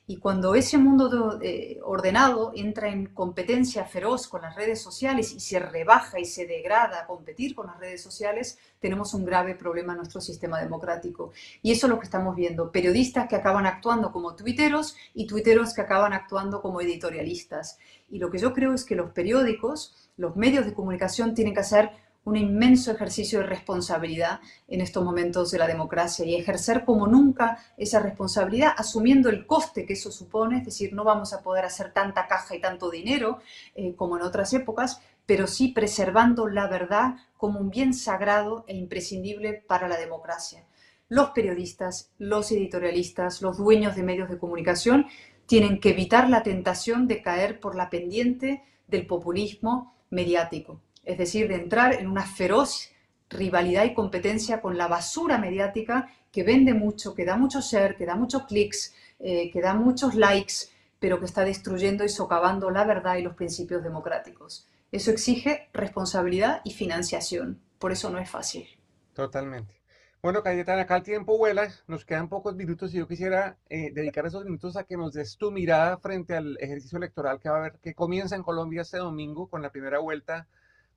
Y 0.10 0.18
cuando 0.18 0.56
ese 0.56 0.80
mundo 0.80 1.38
eh, 1.40 1.80
ordenado 1.84 2.52
entra 2.56 2.90
en 2.90 3.06
competencia 3.14 3.86
feroz 3.86 4.28
con 4.28 4.42
las 4.42 4.56
redes 4.56 4.82
sociales 4.82 5.32
y 5.34 5.40
se 5.40 5.60
rebaja 5.60 6.20
y 6.20 6.26
se 6.26 6.48
degrada 6.48 7.02
a 7.02 7.06
competir 7.06 7.54
con 7.54 7.68
las 7.68 7.80
redes 7.80 8.02
sociales, 8.02 8.58
tenemos 8.80 9.14
un 9.14 9.24
grave 9.24 9.54
problema 9.54 9.94
en 9.94 9.98
nuestro 9.98 10.20
sistema 10.20 10.60
democrático. 10.60 11.32
Y 11.62 11.72
eso 11.72 11.86
es 11.86 11.92
lo 11.92 12.00
que 12.00 12.06
estamos 12.06 12.36
viendo. 12.36 12.72
Periodistas 12.72 13.28
que 13.28 13.36
acaban 13.36 13.68
actuando 13.68 14.12
como 14.12 14.36
tuiteros 14.36 14.96
y 15.14 15.28
tuiteros 15.28 15.76
que 15.76 15.82
acaban 15.82 16.14
actuando 16.14 16.64
como 16.64 16.82
editorialistas. 16.82 17.78
Y 18.10 18.18
lo 18.18 18.32
que 18.32 18.40
yo 18.40 18.52
creo 18.52 18.74
es 18.74 18.86
que 18.86 18.96
los 18.96 19.12
periódicos, 19.12 20.10
los 20.18 20.36
medios 20.36 20.66
de 20.66 20.74
comunicación 20.74 21.36
tienen 21.36 21.54
que 21.54 21.60
hacer 21.60 21.92
un 22.30 22.38
inmenso 22.38 22.92
ejercicio 22.92 23.40
de 23.40 23.48
responsabilidad 23.48 24.40
en 24.68 24.82
estos 24.82 25.04
momentos 25.04 25.50
de 25.52 25.58
la 25.58 25.68
democracia 25.68 26.26
y 26.26 26.36
ejercer 26.36 26.86
como 26.86 27.08
nunca 27.08 27.58
esa 27.76 28.00
responsabilidad, 28.00 28.74
asumiendo 28.78 29.30
el 29.30 29.46
coste 29.46 29.86
que 29.86 29.94
eso 29.94 30.12
supone, 30.12 30.60
es 30.60 30.66
decir, 30.66 30.94
no 30.94 31.04
vamos 31.04 31.34
a 31.34 31.42
poder 31.42 31.66
hacer 31.66 31.92
tanta 31.92 32.28
caja 32.28 32.56
y 32.56 32.62
tanto 32.62 32.90
dinero 32.90 33.40
eh, 33.76 33.96
como 33.96 34.16
en 34.16 34.24
otras 34.24 34.54
épocas, 34.54 35.02
pero 35.26 35.48
sí 35.48 35.70
preservando 35.70 36.48
la 36.48 36.68
verdad 36.68 37.16
como 37.36 37.60
un 37.60 37.70
bien 37.70 37.94
sagrado 37.94 38.64
e 38.68 38.76
imprescindible 38.76 39.54
para 39.54 39.88
la 39.88 39.98
democracia. 39.98 40.64
Los 41.08 41.32
periodistas, 41.32 42.12
los 42.20 42.52
editorialistas, 42.52 43.42
los 43.42 43.58
dueños 43.58 43.96
de 43.96 44.04
medios 44.04 44.30
de 44.30 44.38
comunicación 44.38 45.08
tienen 45.48 45.80
que 45.80 45.90
evitar 45.90 46.30
la 46.30 46.44
tentación 46.44 47.08
de 47.08 47.24
caer 47.24 47.60
por 47.60 47.76
la 47.76 47.90
pendiente 47.90 48.64
del 48.88 49.08
populismo 49.08 49.96
mediático 50.12 50.80
es 51.04 51.18
decir, 51.18 51.48
de 51.48 51.56
entrar 51.56 51.94
en 51.94 52.08
una 52.08 52.26
feroz 52.26 52.92
rivalidad 53.30 53.86
y 53.86 53.94
competencia 53.94 54.62
con 54.62 54.78
la 54.78 54.88
basura 54.88 55.38
mediática 55.38 56.10
que 56.32 56.44
vende 56.44 56.74
mucho, 56.74 57.14
que 57.14 57.26
da 57.26 57.38
mucho 57.38 57.62
share, 57.62 57.96
que 57.96 58.06
da 58.06 58.16
muchos 58.16 58.44
clics, 58.44 58.94
eh, 59.20 59.52
que 59.52 59.62
da 59.62 59.74
muchos 59.74 60.16
likes, 60.16 60.70
pero 61.00 61.20
que 61.20 61.26
está 61.26 61.44
destruyendo 61.44 62.04
y 62.04 62.10
socavando 62.10 62.70
la 62.72 62.84
verdad 62.84 63.18
y 63.18 63.22
los 63.22 63.36
principios 63.36 63.84
democráticos. 63.84 64.68
Eso 64.92 65.12
exige 65.12 65.70
responsabilidad 65.74 66.62
y 66.64 66.74
financiación. 66.74 67.62
Por 67.78 67.92
eso 67.92 68.10
no 68.10 68.18
es 68.18 68.30
fácil. 68.30 68.68
Totalmente. 69.14 69.80
Bueno, 70.22 70.44
Cayetana, 70.44 70.82
acá 70.82 70.98
el 70.98 71.04
tiempo 71.04 71.38
vuela, 71.38 71.70
nos 71.88 72.04
quedan 72.04 72.28
pocos 72.28 72.54
minutos 72.54 72.94
y 72.94 72.98
yo 72.98 73.08
quisiera 73.08 73.58
eh, 73.70 73.92
dedicar 73.94 74.26
esos 74.26 74.44
minutos 74.44 74.76
a 74.76 74.84
que 74.84 74.98
nos 74.98 75.14
des 75.14 75.38
tu 75.38 75.50
mirada 75.50 75.98
frente 75.98 76.36
al 76.36 76.58
ejercicio 76.60 76.98
electoral 76.98 77.40
que 77.40 77.50
va 77.50 77.56
a 77.56 77.60
haber, 77.60 77.80
que 77.80 77.94
comienza 77.94 78.36
en 78.36 78.44
Colombia 78.44 78.82
este 78.82 78.98
domingo 78.98 79.48
con 79.48 79.62
la 79.62 79.72
primera 79.72 80.00
vuelta 80.00 80.48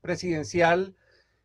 presidencial. 0.02 0.94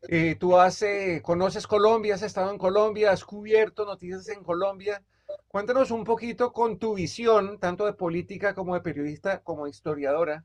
Eh, 0.09 0.35
tú 0.39 0.57
has, 0.57 0.83
conoces 1.21 1.65
Colombia, 1.65 2.15
has 2.15 2.23
estado 2.23 2.51
en 2.51 2.57
Colombia, 2.57 3.11
has 3.11 3.23
cubierto 3.23 3.85
noticias 3.85 4.27
en 4.29 4.43
Colombia. 4.43 5.01
Cuéntanos 5.47 5.91
un 5.91 6.03
poquito 6.03 6.51
con 6.51 6.77
tu 6.77 6.95
visión, 6.95 7.59
tanto 7.59 7.85
de 7.85 7.93
política 7.93 8.53
como 8.53 8.73
de 8.73 8.81
periodista, 8.81 9.41
como 9.43 9.67
historiadora. 9.67 10.43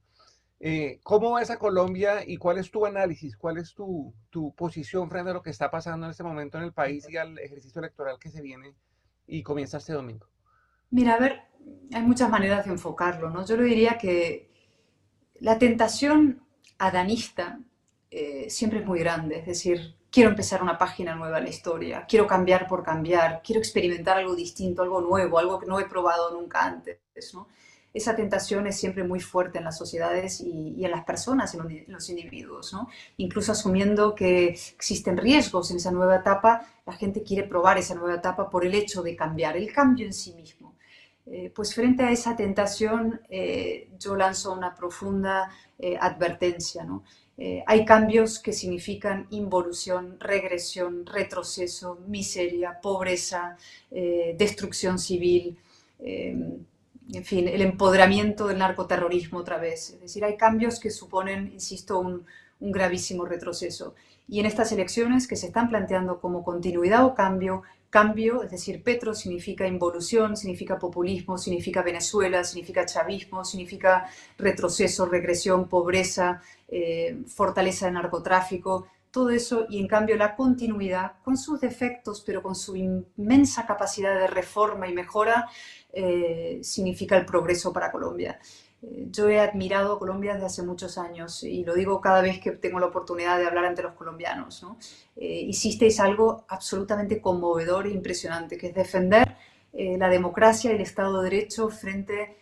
Eh, 0.64 1.00
¿Cómo 1.02 1.34
ves 1.34 1.50
a 1.50 1.58
Colombia 1.58 2.22
y 2.24 2.36
cuál 2.36 2.58
es 2.58 2.70
tu 2.70 2.86
análisis? 2.86 3.36
¿Cuál 3.36 3.58
es 3.58 3.74
tu, 3.74 4.14
tu, 4.30 4.54
posición 4.54 5.10
frente 5.10 5.30
a 5.30 5.34
lo 5.34 5.42
que 5.42 5.50
está 5.50 5.72
pasando 5.72 6.06
en 6.06 6.12
este 6.12 6.22
momento 6.22 6.56
en 6.56 6.62
el 6.62 6.72
país 6.72 7.08
y 7.10 7.16
al 7.16 7.36
ejercicio 7.40 7.80
electoral 7.80 8.16
que 8.20 8.30
se 8.30 8.40
viene 8.40 8.76
y 9.26 9.42
comienza 9.42 9.78
este 9.78 9.92
domingo? 9.92 10.28
Mira, 10.90 11.14
a 11.14 11.18
ver, 11.18 11.40
hay 11.92 12.02
muchas 12.02 12.30
maneras 12.30 12.64
de 12.64 12.70
enfocarlo, 12.70 13.28
¿no? 13.28 13.44
Yo 13.44 13.56
le 13.56 13.64
diría 13.64 13.98
que 13.98 14.52
la 15.40 15.58
tentación 15.58 16.46
adanista 16.78 17.58
eh, 18.14 18.50
siempre 18.50 18.80
es 18.80 18.86
muy 18.86 18.98
grande. 18.98 19.38
Es 19.38 19.46
decir, 19.46 19.96
quiero 20.10 20.28
empezar 20.28 20.62
una 20.62 20.76
página 20.76 21.14
nueva 21.14 21.38
en 21.38 21.44
la 21.44 21.50
historia, 21.50 22.04
quiero 22.06 22.26
cambiar 22.26 22.68
por 22.68 22.82
cambiar, 22.82 23.40
quiero 23.42 23.58
experimentar 23.58 24.18
algo 24.18 24.36
distinto, 24.36 24.82
algo 24.82 25.00
nuevo, 25.00 25.38
algo 25.38 25.58
que 25.58 25.64
no 25.64 25.80
he 25.80 25.86
probado 25.86 26.30
nunca 26.30 26.62
antes. 26.62 26.98
¿no? 27.32 27.48
Esa 27.94 28.14
tentación 28.14 28.66
es 28.66 28.78
siempre 28.78 29.02
muy 29.02 29.18
fuerte 29.18 29.56
en 29.56 29.64
las 29.64 29.78
sociedades 29.78 30.42
y, 30.42 30.84
en 30.84 30.90
las 30.90 31.04
personas, 31.04 31.54
en 31.54 31.86
los, 31.88 32.10
individuos. 32.10 32.74
¿no? 32.74 32.88
Incluso 33.16 33.52
asumiendo 33.52 34.14
que 34.14 34.48
existen 34.48 35.16
riesgos 35.16 35.70
en 35.70 35.78
esa 35.78 35.90
nueva 35.90 36.16
etapa, 36.16 36.66
la 36.84 36.92
gente 36.92 37.22
quiere 37.22 37.48
probar 37.48 37.78
esa 37.78 37.94
nueva 37.94 38.16
etapa 38.16 38.50
por 38.50 38.66
el 38.66 38.74
hecho 38.74 39.02
de 39.02 39.16
cambiar, 39.16 39.56
el 39.56 39.72
cambio 39.72 40.04
en 40.04 40.12
sí 40.12 40.34
mismo. 40.34 40.74
Eh, 41.24 41.50
pues 41.54 41.74
frente 41.74 42.02
a 42.02 42.10
esa 42.10 42.36
tentación 42.36 43.22
eh, 43.30 43.88
yo 43.98 44.16
lanzo 44.16 44.52
una 44.52 44.74
profunda 44.74 45.50
advertencia. 46.00 46.84
¿no? 46.84 47.02
Eh, 47.38 47.64
hay 47.66 47.84
cambios 47.84 48.38
que 48.38 48.52
significan 48.52 49.26
involución, 49.30 50.16
regresión, 50.20 51.06
retroceso, 51.06 51.98
miseria, 52.06 52.78
pobreza, 52.80 53.56
eh, 53.90 54.34
destrucción 54.38 54.98
civil, 54.98 55.58
eh, 56.00 56.36
en 57.12 57.24
fin, 57.24 57.48
el 57.48 57.62
empoderamiento 57.62 58.46
del 58.46 58.58
narcoterrorismo 58.58 59.38
otra 59.40 59.58
vez. 59.58 59.90
Es 59.90 60.00
decir, 60.00 60.24
hay 60.24 60.36
cambios 60.36 60.78
que 60.78 60.90
suponen, 60.90 61.50
insisto, 61.52 61.98
un, 61.98 62.24
un 62.60 62.72
gravísimo 62.72 63.24
retroceso. 63.24 63.94
Y 64.28 64.40
en 64.40 64.46
estas 64.46 64.72
elecciones 64.72 65.26
que 65.26 65.36
se 65.36 65.46
están 65.46 65.68
planteando 65.68 66.20
como 66.20 66.44
continuidad 66.44 67.04
o 67.04 67.14
cambio, 67.14 67.62
cambio, 67.92 68.42
es 68.42 68.50
decir, 68.50 68.82
Petro 68.82 69.14
significa 69.14 69.66
involución, 69.66 70.34
significa 70.34 70.78
populismo, 70.78 71.36
significa 71.36 71.82
Venezuela, 71.82 72.42
significa 72.42 72.86
chavismo, 72.86 73.44
significa 73.44 74.08
retroceso, 74.38 75.04
regresión, 75.04 75.68
pobreza, 75.68 76.40
eh, 76.68 77.18
fortaleza 77.26 77.86
de 77.86 77.92
narcotráfico, 77.92 78.86
todo 79.10 79.28
eso 79.28 79.66
y 79.68 79.78
en 79.78 79.88
cambio 79.88 80.16
la 80.16 80.34
continuidad, 80.34 81.12
con 81.22 81.36
sus 81.36 81.60
defectos, 81.60 82.22
pero 82.24 82.42
con 82.42 82.54
su 82.54 82.76
inmensa 82.76 83.66
capacidad 83.66 84.18
de 84.18 84.26
reforma 84.26 84.88
y 84.88 84.94
mejora, 84.94 85.50
eh, 85.92 86.60
significa 86.62 87.18
el 87.18 87.26
progreso 87.26 87.74
para 87.74 87.92
Colombia. 87.92 88.40
Eh, 88.82 89.06
yo 89.10 89.28
he 89.28 89.40
admirado 89.40 89.94
a 89.94 89.98
Colombia 89.98 90.34
desde 90.34 90.46
hace 90.46 90.62
muchos 90.62 90.98
años 90.98 91.42
y 91.44 91.64
lo 91.64 91.74
digo 91.74 92.00
cada 92.00 92.20
vez 92.20 92.40
que 92.40 92.52
tengo 92.52 92.80
la 92.80 92.86
oportunidad 92.86 93.38
de 93.38 93.46
hablar 93.46 93.64
ante 93.64 93.82
los 93.82 93.94
colombianos. 93.94 94.62
¿no? 94.62 94.76
hicisteis 95.16 96.00
algo 96.00 96.44
absolutamente 96.48 97.20
conmovedor 97.20 97.86
e 97.86 97.90
impresionante, 97.90 98.56
que 98.56 98.68
es 98.68 98.74
defender 98.74 99.36
la 99.72 100.08
democracia 100.08 100.70
y 100.72 100.74
el 100.74 100.80
Estado 100.80 101.22
de 101.22 101.30
Derecho 101.30 101.68
frente 101.68 102.36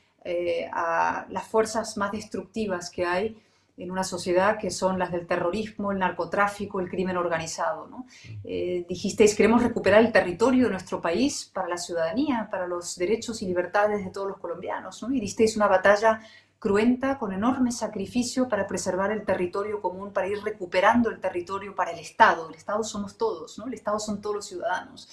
a 0.72 1.26
las 1.31 1.46
fuerzas 1.46 1.96
más 1.96 2.12
destructivas 2.12 2.90
que 2.90 3.05
hay 3.05 3.37
en 3.76 3.90
una 3.90 4.04
sociedad 4.04 4.59
que 4.59 4.70
son 4.70 4.98
las 4.98 5.11
del 5.12 5.26
terrorismo, 5.26 5.92
el 5.92 5.98
narcotráfico, 5.98 6.80
el 6.80 6.88
crimen 6.88 7.16
organizado. 7.16 7.87
¿no? 7.87 8.06
Eh, 8.44 8.85
dijisteis, 8.88 9.35
queremos 9.35 9.62
recuperar 9.62 10.00
el 10.00 10.12
territorio 10.12 10.64
de 10.64 10.70
nuestro 10.70 11.00
país 11.00 11.50
para 11.52 11.68
la 11.68 11.78
ciudadanía, 11.78 12.48
para 12.50 12.66
los 12.66 12.96
derechos 12.96 13.42
y 13.42 13.46
libertades 13.46 14.04
de 14.04 14.11
todos 14.11 14.28
los 14.28 14.38
colombianos. 14.38 15.02
¿no? 15.02 15.12
Y 15.12 15.20
disteis 15.20 15.56
una 15.56 15.66
batalla 15.66 16.20
cruenta, 16.59 17.18
con 17.18 17.33
enorme 17.33 17.72
sacrificio 17.72 18.46
para 18.46 18.66
preservar 18.66 19.11
el 19.11 19.24
territorio 19.24 19.80
común, 19.80 20.12
para 20.12 20.28
ir 20.28 20.42
recuperando 20.44 21.09
el 21.09 21.18
territorio 21.18 21.74
para 21.74 21.90
el 21.90 21.98
Estado. 21.98 22.48
El 22.48 22.54
Estado 22.54 22.85
somos 22.85 23.16
todos, 23.16 23.59
¿no? 23.59 23.66
el 23.66 23.74
Estado 23.74 23.98
son 23.98 24.20
todos 24.20 24.37
los 24.37 24.46
ciudadanos. 24.46 25.09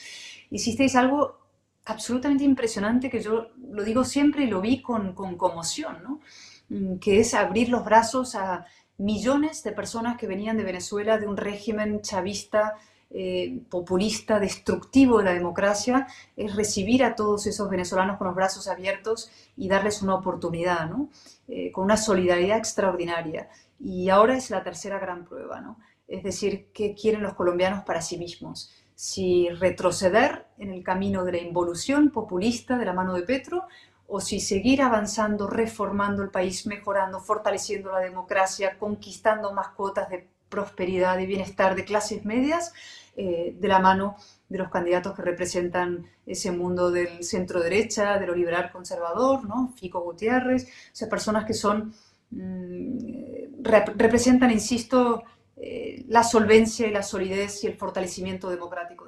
Hicisteis 0.52 0.96
algo 0.98 1.40
absolutamente 1.86 2.44
impresionante 2.44 3.10
que 3.10 3.22
yo 3.22 3.48
lo 3.72 3.84
digo 3.84 4.04
siempre 4.04 4.44
y 4.44 4.48
lo 4.48 4.60
vi 4.60 4.82
con, 4.82 5.14
con 5.14 5.38
conmoción, 5.38 6.04
¿no? 6.04 6.20
Mm, 6.70 6.98
que 6.98 7.20
es 7.20 7.34
abrir 7.34 7.70
los 7.70 7.86
brazos 7.86 8.36
a 8.36 8.66
millones 8.98 9.64
de 9.64 9.72
personas 9.72 10.18
que 10.18 10.28
venían 10.28 10.58
de 10.58 10.64
Venezuela, 10.64 11.18
de 11.18 11.28
un 11.28 11.38
régimen 11.38 12.02
chavista, 12.02 12.76
eh, 13.10 13.62
populista, 13.70 14.40
destructivo 14.40 15.20
de 15.20 15.26
la 15.26 15.34
democracia, 15.34 16.08
es 16.36 16.56
recibir 16.56 17.04
a 17.04 17.16
todos 17.16 17.48
esos 17.48 17.70
venezolanos 17.70 18.18
con 18.18 18.28
los 18.28 18.36
brazos 18.36 18.68
abiertos 18.68 19.32
y 19.56 19.70
darles 19.70 20.02
una 20.02 20.16
oportunidad, 20.16 20.90
¿no? 20.90 21.10
Eh, 21.48 21.72
con 21.72 21.86
una 21.86 21.96
solidaridad 21.98 22.58
extraordinaria. 22.58 23.50
Y 23.80 24.10
ahora 24.10 24.36
es 24.36 24.50
la 24.50 24.64
tercera 24.64 25.00
gran 25.00 25.26
prueba, 25.26 25.62
¿no? 25.62 25.78
es 26.08 26.24
decir, 26.24 26.68
qué 26.74 26.96
quieren 26.96 27.22
los 27.22 27.34
colombianos 27.34 27.84
para 27.84 28.02
sí 28.02 28.18
mismos. 28.18 28.72
Si 28.96 29.50
retroceder 29.50 30.48
en 30.58 30.72
el 30.72 30.84
camino 30.84 31.24
de 31.24 31.34
la 31.34 31.38
involución 31.40 32.10
populista 32.10 32.78
de 32.78 32.86
la 32.86 32.94
mano 32.94 33.14
de 33.14 33.24
Petro 33.24 33.68
o 34.08 34.22
si 34.22 34.40
seguir 34.40 34.82
avanzando, 34.82 35.48
reformando 35.48 36.24
el 36.24 36.30
país, 36.30 36.66
mejorando, 36.66 37.20
fortaleciendo 37.20 37.92
la 37.92 38.00
democracia, 38.00 38.78
conquistando 38.80 39.54
más 39.54 39.70
cuotas 39.70 40.10
de 40.10 40.28
prosperidad 40.50 41.20
y 41.20 41.26
bienestar 41.26 41.76
de 41.76 41.84
clases 41.84 42.24
medias, 42.24 42.74
eh, 43.18 43.56
de 43.60 43.68
la 43.68 43.80
mano 43.80 44.16
de 44.48 44.60
los 44.60 44.70
candidatos 44.70 45.14
que 45.14 45.22
representan 45.22 46.08
ese 46.26 46.52
mundo 46.52 46.90
del 46.92 47.24
centro 47.24 47.60
derecha, 47.62 48.18
de 48.18 48.28
lo 48.28 48.36
liberal 48.36 48.72
conservador, 48.72 49.44
¿no? 49.44 49.74
Fico 49.76 50.00
Gutiérrez, 50.02 50.66
o 50.66 50.96
sea, 50.96 51.10
personas 51.10 51.46
que 51.46 51.54
son, 51.54 51.94
mm, 52.32 53.64
representan, 53.64 54.52
insisto, 54.52 55.24
eh, 55.58 56.06
la 56.08 56.24
solvencia 56.24 56.88
y 56.88 56.92
la 56.92 57.04
solidez 57.04 57.64
y 57.64 57.68
el 57.68 57.76
fortalecimiento 57.76 58.50
democrático. 58.50 59.08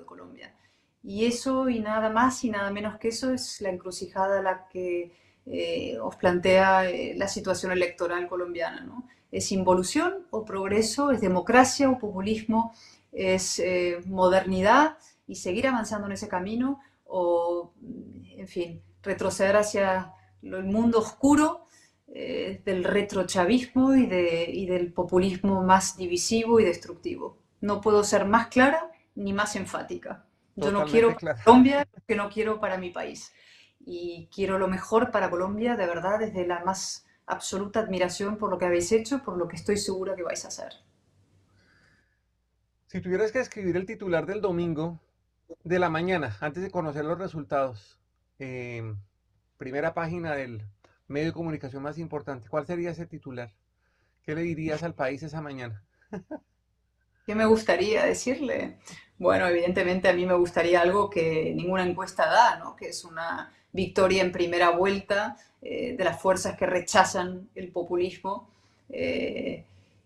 Y 1.09 1.25
eso 1.25 1.69
y 1.69 1.79
nada 1.79 2.11
más 2.11 2.43
y 2.43 2.51
nada 2.51 2.69
menos 2.69 2.99
que 2.99 3.07
eso 3.07 3.33
es 3.33 3.61
la 3.61 3.69
encrucijada 3.69 4.37
a 4.37 4.43
la 4.43 4.67
que 4.67 5.11
eh, 5.47 5.97
os 5.99 6.15
plantea 6.17 6.87
eh, 6.87 7.15
la 7.17 7.27
situación 7.27 7.71
electoral 7.71 8.27
colombiana. 8.27 8.81
¿no? 8.81 9.07
¿Es 9.31 9.51
involución 9.51 10.27
o 10.29 10.45
progreso? 10.45 11.09
¿Es 11.09 11.19
democracia 11.19 11.89
o 11.89 11.97
populismo? 11.97 12.75
¿Es 13.11 13.57
eh, 13.57 14.03
modernidad 14.05 14.99
y 15.25 15.37
seguir 15.37 15.65
avanzando 15.65 16.05
en 16.05 16.13
ese 16.13 16.27
camino? 16.27 16.79
¿O, 17.05 17.73
en 18.37 18.47
fin, 18.47 18.83
retroceder 19.01 19.55
hacia 19.55 20.13
el 20.43 20.65
mundo 20.65 20.99
oscuro 20.99 21.65
del 22.05 22.83
retrochavismo 22.83 23.95
y, 23.95 24.05
de, 24.05 24.47
y 24.47 24.67
del 24.67 24.93
populismo 24.93 25.63
más 25.63 25.97
divisivo 25.97 26.59
y 26.59 26.65
destructivo? 26.65 27.39
No 27.61 27.81
puedo 27.81 28.03
ser 28.03 28.25
más 28.25 28.49
clara 28.49 28.91
ni 29.15 29.33
más 29.33 29.55
enfática. 29.55 30.28
Yo 30.59 30.71
no 30.71 30.85
quiero 30.85 31.15
para 31.15 31.41
Colombia 31.43 31.87
que 32.07 32.15
no 32.15 32.29
quiero 32.29 32.59
para 32.59 32.77
mi 32.77 32.89
país. 32.89 33.33
Y 33.79 34.29
quiero 34.33 34.59
lo 34.59 34.67
mejor 34.67 35.11
para 35.11 35.29
Colombia, 35.29 35.75
de 35.75 35.87
verdad, 35.87 36.19
desde 36.19 36.45
la 36.45 36.63
más 36.63 37.05
absoluta 37.25 37.79
admiración 37.79 38.37
por 38.37 38.49
lo 38.49 38.57
que 38.57 38.65
habéis 38.65 38.91
hecho, 38.91 39.23
por 39.23 39.37
lo 39.37 39.47
que 39.47 39.55
estoy 39.55 39.77
segura 39.77 40.15
que 40.15 40.23
vais 40.23 40.43
a 40.45 40.49
hacer. 40.49 40.73
Si 42.87 43.01
tuvieras 43.01 43.31
que 43.31 43.39
escribir 43.39 43.77
el 43.77 43.85
titular 43.85 44.25
del 44.25 44.41
domingo 44.41 44.99
de 45.63 45.79
la 45.79 45.89
mañana, 45.89 46.35
antes 46.41 46.63
de 46.63 46.71
conocer 46.71 47.05
los 47.05 47.19
resultados, 47.19 47.99
em, 48.39 48.97
primera 49.57 49.93
página 49.93 50.33
del 50.33 50.63
medio 51.07 51.27
de 51.27 51.33
comunicación 51.33 51.83
más 51.83 51.97
importante, 51.97 52.49
¿cuál 52.49 52.65
sería 52.65 52.91
ese 52.91 53.05
titular? 53.05 53.51
¿Qué 54.23 54.35
le 54.35 54.41
dirías 54.41 54.83
al 54.83 54.95
país 54.95 55.21
esa 55.23 55.41
mañana? 55.41 55.83
¿Qué 57.25 57.35
me 57.35 57.45
gustaría 57.45 58.05
decirle? 58.05 58.79
Bueno, 59.19 59.47
evidentemente 59.47 60.07
a 60.07 60.13
mí 60.13 60.25
me 60.25 60.33
gustaría 60.33 60.79
algo 60.79 61.09
que 61.09 61.53
ninguna 61.53 61.85
encuesta 61.85 62.25
da, 62.25 62.57
¿no? 62.57 62.77
que 62.77 62.87
es 62.87 63.03
una 63.03 63.51
victoria 63.73 64.23
en 64.23 64.31
primera 64.31 64.69
vuelta 64.69 65.35
eh, 65.61 65.95
de 65.97 66.03
las 66.05 66.21
fuerzas 66.21 66.57
que 66.57 66.65
rechazan 66.65 67.49
el 67.53 67.67
populismo 67.67 68.49
eh, 68.89 69.65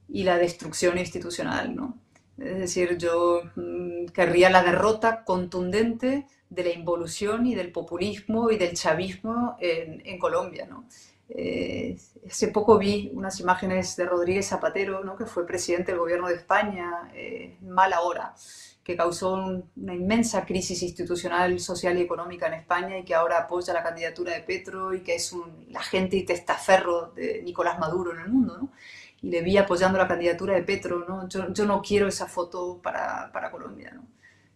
y 0.09 0.23
la 0.23 0.37
destrucción 0.37 0.97
institucional. 0.97 1.75
¿no? 1.75 1.95
Es 2.39 2.57
decir, 2.57 2.97
yo 2.97 3.43
mm, 3.55 4.07
querría 4.07 4.49
la 4.49 4.63
derrota 4.63 5.23
contundente 5.23 6.25
de 6.49 6.63
la 6.63 6.71
involución 6.71 7.45
y 7.45 7.53
del 7.53 7.71
populismo 7.71 8.49
y 8.49 8.57
del 8.57 8.73
chavismo 8.73 9.57
en, 9.59 10.17
Colombia. 10.17 10.65
¿no? 10.67 10.85
Eh, 11.29 11.97
hace 12.27 12.47
poco 12.47 12.79
vi 12.79 13.11
unas 13.13 13.39
imágenes 13.39 13.95
de 13.95 14.05
Rodríguez 14.05 14.47
Zapatero, 14.47 15.03
¿no? 15.03 15.15
que 15.15 15.27
fue 15.27 15.45
presidente 15.45 15.91
del 15.91 15.99
gobierno 15.99 16.27
de 16.29 16.35
España, 16.35 17.11
eh, 17.13 17.57
mala 17.61 18.01
hora, 18.01 18.33
que 18.83 18.97
causó 18.97 19.33
una 19.75 19.95
inmensa 19.95 20.45
crisis 20.45 20.83
institucional, 20.83 21.59
social 21.59 21.97
y 21.97 22.01
económica 22.01 22.47
en 22.47 22.55
España 22.55 22.97
y 22.97 23.05
que 23.05 23.15
ahora 23.15 23.39
apoya 23.39 23.73
la 23.73 23.81
candidatura 23.81 24.33
de 24.33 24.41
Petro 24.41 24.93
y 24.93 25.01
que 25.01 25.15
es 25.15 25.31
un, 25.31 25.67
la 25.69 25.81
gente 25.81 26.17
y 26.17 26.23
testaferro 26.23 27.11
de 27.15 27.41
Nicolás 27.43 27.79
Maduro 27.79 28.11
en 28.13 28.19
el 28.19 28.29
mundo. 28.29 28.57
¿no? 28.57 28.71
Y 29.21 29.29
le 29.29 29.41
vi 29.41 29.57
apoyando 29.57 29.97
la 29.97 30.07
candidatura 30.07 30.53
de 30.53 30.63
Petro. 30.63 31.05
¿no? 31.07 31.29
Yo, 31.29 31.65
no 31.65 31.81
quiero 31.81 32.07
esa 32.07 32.27
foto 32.27 32.81
para, 32.83 33.31
para 33.31 33.51
Colombia. 33.51 33.91
¿no? 33.95 34.05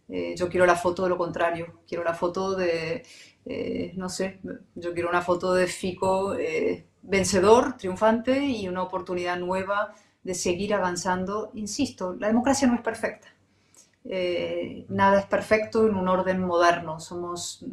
Eh, 0.08 0.34
yo 0.36 0.48
quiero 0.48 0.66
la 0.66 0.76
foto 0.76 1.04
de 1.04 1.10
lo 1.10 1.18
contrario, 1.18 1.80
quiero 1.86 2.02
la 2.02 2.14
foto 2.14 2.54
de, 2.54 3.04
eh, 3.44 3.92
no 3.96 4.08
sé, 4.08 4.40
yo 4.74 4.94
quiero 4.94 5.10
una 5.10 5.20
foto 5.22 5.52
de 5.54 5.66
Fico 5.66 6.34
eh, 6.34 6.86
vencedor, 7.02 7.76
triunfante 7.76 8.44
y 8.44 8.68
una 8.68 8.82
oportunidad 8.82 9.38
nueva 9.38 9.94
de 10.22 10.34
seguir 10.34 10.74
avanzando. 10.74 11.50
Insisto, 11.54 12.14
la 12.18 12.28
democracia 12.28 12.66
no 12.68 12.74
es 12.74 12.80
perfecta. 12.80 13.28
Nada 14.88 15.20
es 15.20 15.26
perfecto 15.26 15.86
en 15.86 15.94
un 15.94 16.08
orden 16.08 16.44
moderno. 16.44 16.98
Somos 17.00 17.64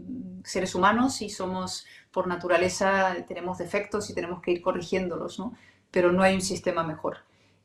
seres 0.44 0.76
humanos 0.76 1.22
y 1.22 1.30
somos, 1.30 1.86
por 2.12 2.28
naturaleza, 2.28 3.16
tenemos 3.28 3.58
defectos 3.58 4.10
y 4.10 4.14
tenemos 4.14 4.42
que 4.42 4.52
ir 4.52 4.62
corrigiéndolos, 4.62 5.40
¿no? 5.40 5.54
Pero 5.92 6.12
no 6.12 6.24
hay 6.24 6.36
un 6.36 6.42
sistema 6.42 6.84
mejor. 6.84 7.20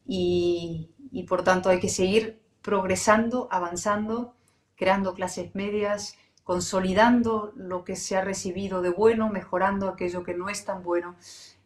Y, 0.07 0.91
y 1.11 1.25
por 1.25 1.43
tanto 1.43 1.69
hay 1.69 1.81
que 1.81 1.89
seguir 1.89 2.41
progresando, 2.63 3.49
avanzando 3.51 4.35
creando 4.81 5.13
clases 5.13 5.55
medias, 5.55 6.17
consolidando 6.43 7.53
lo 7.55 7.85
que 7.85 7.97
se 7.97 8.17
ha 8.17 8.23
recibido 8.23 8.81
de 8.81 8.89
bueno, 8.89 9.29
mejorando 9.29 9.91
aquello 9.91 10.25
que 10.25 10.35
no 10.35 10.49
es 10.49 10.65
tan 10.65 10.83
bueno. 10.83 11.17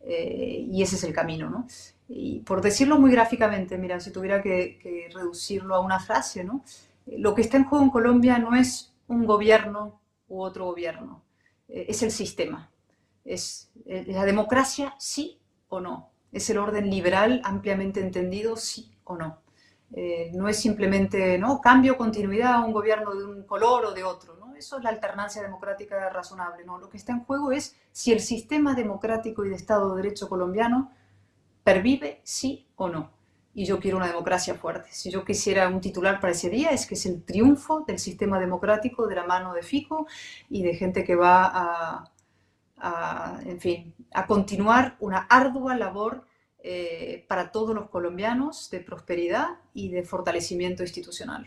Eh, 0.01 0.67
y 0.69 0.83
ese 0.83 0.97
es 0.97 1.05
el 1.05 1.15
camino, 1.15 1.49
¿no? 1.49 1.67
Y 2.09 2.41
por 2.41 2.61
decirlo 2.61 2.99
muy 2.99 3.13
gráficamente, 3.13 3.79
mira, 3.79 4.01
si 4.01 4.11
tuviera 4.11 4.43
que, 4.43 5.09
reducirlo 5.15 5.77
a 5.77 5.81
una 5.81 6.01
frase, 6.01 6.43
¿no? 6.43 6.65
Lo 7.07 7.35
que 7.35 7.43
está 7.43 7.57
en 7.57 7.65
juego 7.65 7.85
en 7.85 7.91
Colombia 7.91 8.39
no 8.39 8.55
es 8.55 8.95
un 9.07 9.27
gobierno 9.27 10.01
u 10.29 10.43
otro 10.43 10.65
gobierno, 10.67 11.23
eh, 11.69 11.87
es 11.89 12.03
el 12.03 12.11
sistema. 12.11 12.71
Es 13.25 13.71
la 13.87 14.25
democracia, 14.27 14.95
sí 14.99 15.41
o 15.69 15.81
no. 15.81 16.11
Es 16.31 16.51
el 16.51 16.59
orden 16.59 16.91
liberal 16.91 17.41
ampliamente 17.45 18.01
entendido, 18.01 18.57
sí 18.57 18.93
o 19.05 19.17
no. 19.17 19.45
Eh, 19.97 20.33
no 20.35 20.49
es 20.49 20.59
simplemente 20.59 21.39
¿no? 21.39 21.61
cambio, 21.61 21.97
continuidad, 21.97 22.65
un 22.65 22.73
gobierno 22.73 23.15
de 23.15 23.25
un 23.25 23.45
color 23.45 23.87
o 23.87 23.93
de 23.93 24.03
otro. 24.03 24.37
¿no? 24.37 24.57
Eso 24.57 24.79
es 24.79 24.83
la 24.83 24.91
alternancia 24.91 25.41
democrática 25.41 26.09
razonable. 26.11 26.65
¿no? 26.65 26.79
Lo 26.79 26.89
que 26.89 26.97
está 26.97 27.13
en 27.13 27.25
juego 27.25 27.53
es 27.53 27.77
si 27.93 28.13
el 28.13 28.21
sistema 28.21 28.75
democrático 28.75 29.45
y 29.45 29.51
de 29.51 29.55
Estado 29.55 29.95
de 29.95 30.03
Derecho 30.03 30.29
colombiano 30.29 30.91
pervive, 31.63 32.21
sí 32.25 32.67
o 32.75 32.89
no. 32.89 33.14
Y 33.55 33.65
yo 33.65 33.79
quiero 33.79 33.97
una 33.97 34.09
democracia 34.09 34.55
fuerte. 34.55 34.89
Si 34.93 35.11
yo 35.11 35.25
quisiera 35.25 35.69
un 35.69 35.81
titular 35.81 36.21
para 36.21 36.33
ese 36.33 36.51
día, 36.51 36.71
es 36.71 36.87
que 36.87 36.95
es 36.95 37.07
el 37.07 37.23
triunfo 37.25 37.85
del 37.87 37.99
sistema 37.99 38.41
democrático 38.41 39.07
de 39.07 39.15
la 39.15 39.25
mano 39.25 39.55
de 39.55 39.63
Fico 39.63 40.07
y 40.51 40.63
de 40.63 40.75
gente 40.75 41.05
que 41.05 41.15
va 41.15 41.47
a, 41.47 42.13
a 42.79 43.41
en 43.47 43.61
fin, 43.61 43.95
a 44.13 44.27
continuar 44.27 44.97
una 44.99 45.19
ardua 45.31 45.77
labor 45.77 46.27
eh, 46.67 47.27
para 47.29 47.53
todos 47.53 47.75
los 47.75 47.91
colombianos 47.91 48.71
de 48.71 48.81
prosperidad 48.81 49.59
y 49.75 49.91
de 49.91 50.03
fortalecimiento 50.03 50.83
institucional. 50.83 51.47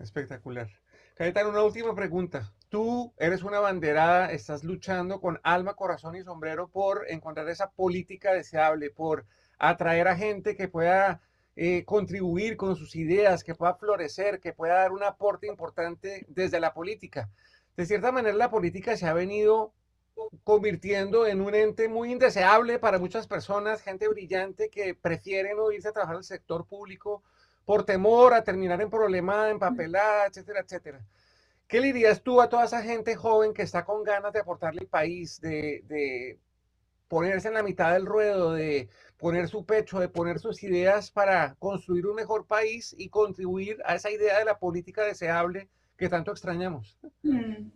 Espectacular. 0.00 0.68
Cayetano, 1.14 1.50
una 1.50 1.62
última 1.62 1.94
pregunta. 1.94 2.52
Tú 2.68 3.12
eres 3.18 3.44
una 3.44 3.60
banderada, 3.60 4.32
estás 4.32 4.64
luchando 4.64 5.20
con 5.20 5.38
alma, 5.44 5.74
corazón 5.74 6.16
y 6.16 6.24
sombrero 6.24 6.66
por 6.66 7.06
encontrar 7.08 7.48
esa 7.48 7.70
política 7.70 8.32
deseable, 8.32 8.90
por 8.90 9.26
atraer 9.60 10.08
a 10.08 10.16
gente 10.16 10.56
que 10.56 10.66
pueda 10.66 11.20
eh, 11.60 11.84
contribuir 11.84 12.56
con 12.56 12.76
sus 12.76 12.94
ideas, 12.94 13.42
que 13.42 13.56
pueda 13.56 13.74
florecer, 13.74 14.38
que 14.38 14.52
pueda 14.52 14.74
dar 14.74 14.92
un 14.92 15.02
aporte 15.02 15.48
importante 15.48 16.24
desde 16.28 16.60
la 16.60 16.72
política. 16.72 17.30
De 17.76 17.84
cierta 17.84 18.12
manera, 18.12 18.36
la 18.36 18.48
política 18.48 18.96
se 18.96 19.06
ha 19.06 19.12
venido 19.12 19.72
convirtiendo 20.44 21.26
en 21.26 21.40
un 21.40 21.56
ente 21.56 21.88
muy 21.88 22.12
indeseable 22.12 22.78
para 22.78 23.00
muchas 23.00 23.26
personas, 23.26 23.82
gente 23.82 24.06
brillante 24.06 24.70
que 24.70 24.94
prefieren 24.94 25.56
no 25.56 25.72
irse 25.72 25.88
a 25.88 25.92
trabajar 25.92 26.18
el 26.18 26.22
sector 26.22 26.64
público 26.64 27.24
por 27.64 27.84
temor 27.84 28.34
a 28.34 28.44
terminar 28.44 28.80
en 28.80 28.88
problema, 28.88 29.50
en 29.50 29.58
papelada, 29.58 30.26
etcétera, 30.26 30.60
etcétera. 30.60 31.00
¿Qué 31.66 31.80
le 31.80 31.88
dirías 31.88 32.22
tú 32.22 32.40
a 32.40 32.48
toda 32.48 32.66
esa 32.66 32.82
gente 32.82 33.16
joven 33.16 33.52
que 33.52 33.62
está 33.62 33.84
con 33.84 34.04
ganas 34.04 34.32
de 34.32 34.38
aportarle 34.38 34.82
al 34.82 34.86
país, 34.86 35.40
de, 35.40 35.82
de 35.88 36.38
ponerse 37.08 37.48
en 37.48 37.54
la 37.54 37.62
mitad 37.62 37.92
del 37.92 38.06
ruedo, 38.06 38.52
de 38.52 38.88
poner 39.16 39.48
su 39.48 39.64
pecho, 39.64 39.98
de 39.98 40.08
poner 40.08 40.38
sus 40.38 40.62
ideas 40.62 41.10
para 41.10 41.54
construir 41.56 42.06
un 42.06 42.14
mejor 42.14 42.46
país 42.46 42.94
y 42.96 43.08
contribuir 43.08 43.78
a 43.84 43.94
esa 43.94 44.10
idea 44.10 44.38
de 44.38 44.44
la 44.44 44.58
política 44.58 45.02
deseable 45.02 45.68
que 45.96 46.08
tanto 46.08 46.30
extrañamos? 46.30 46.98
Mm 47.22 47.70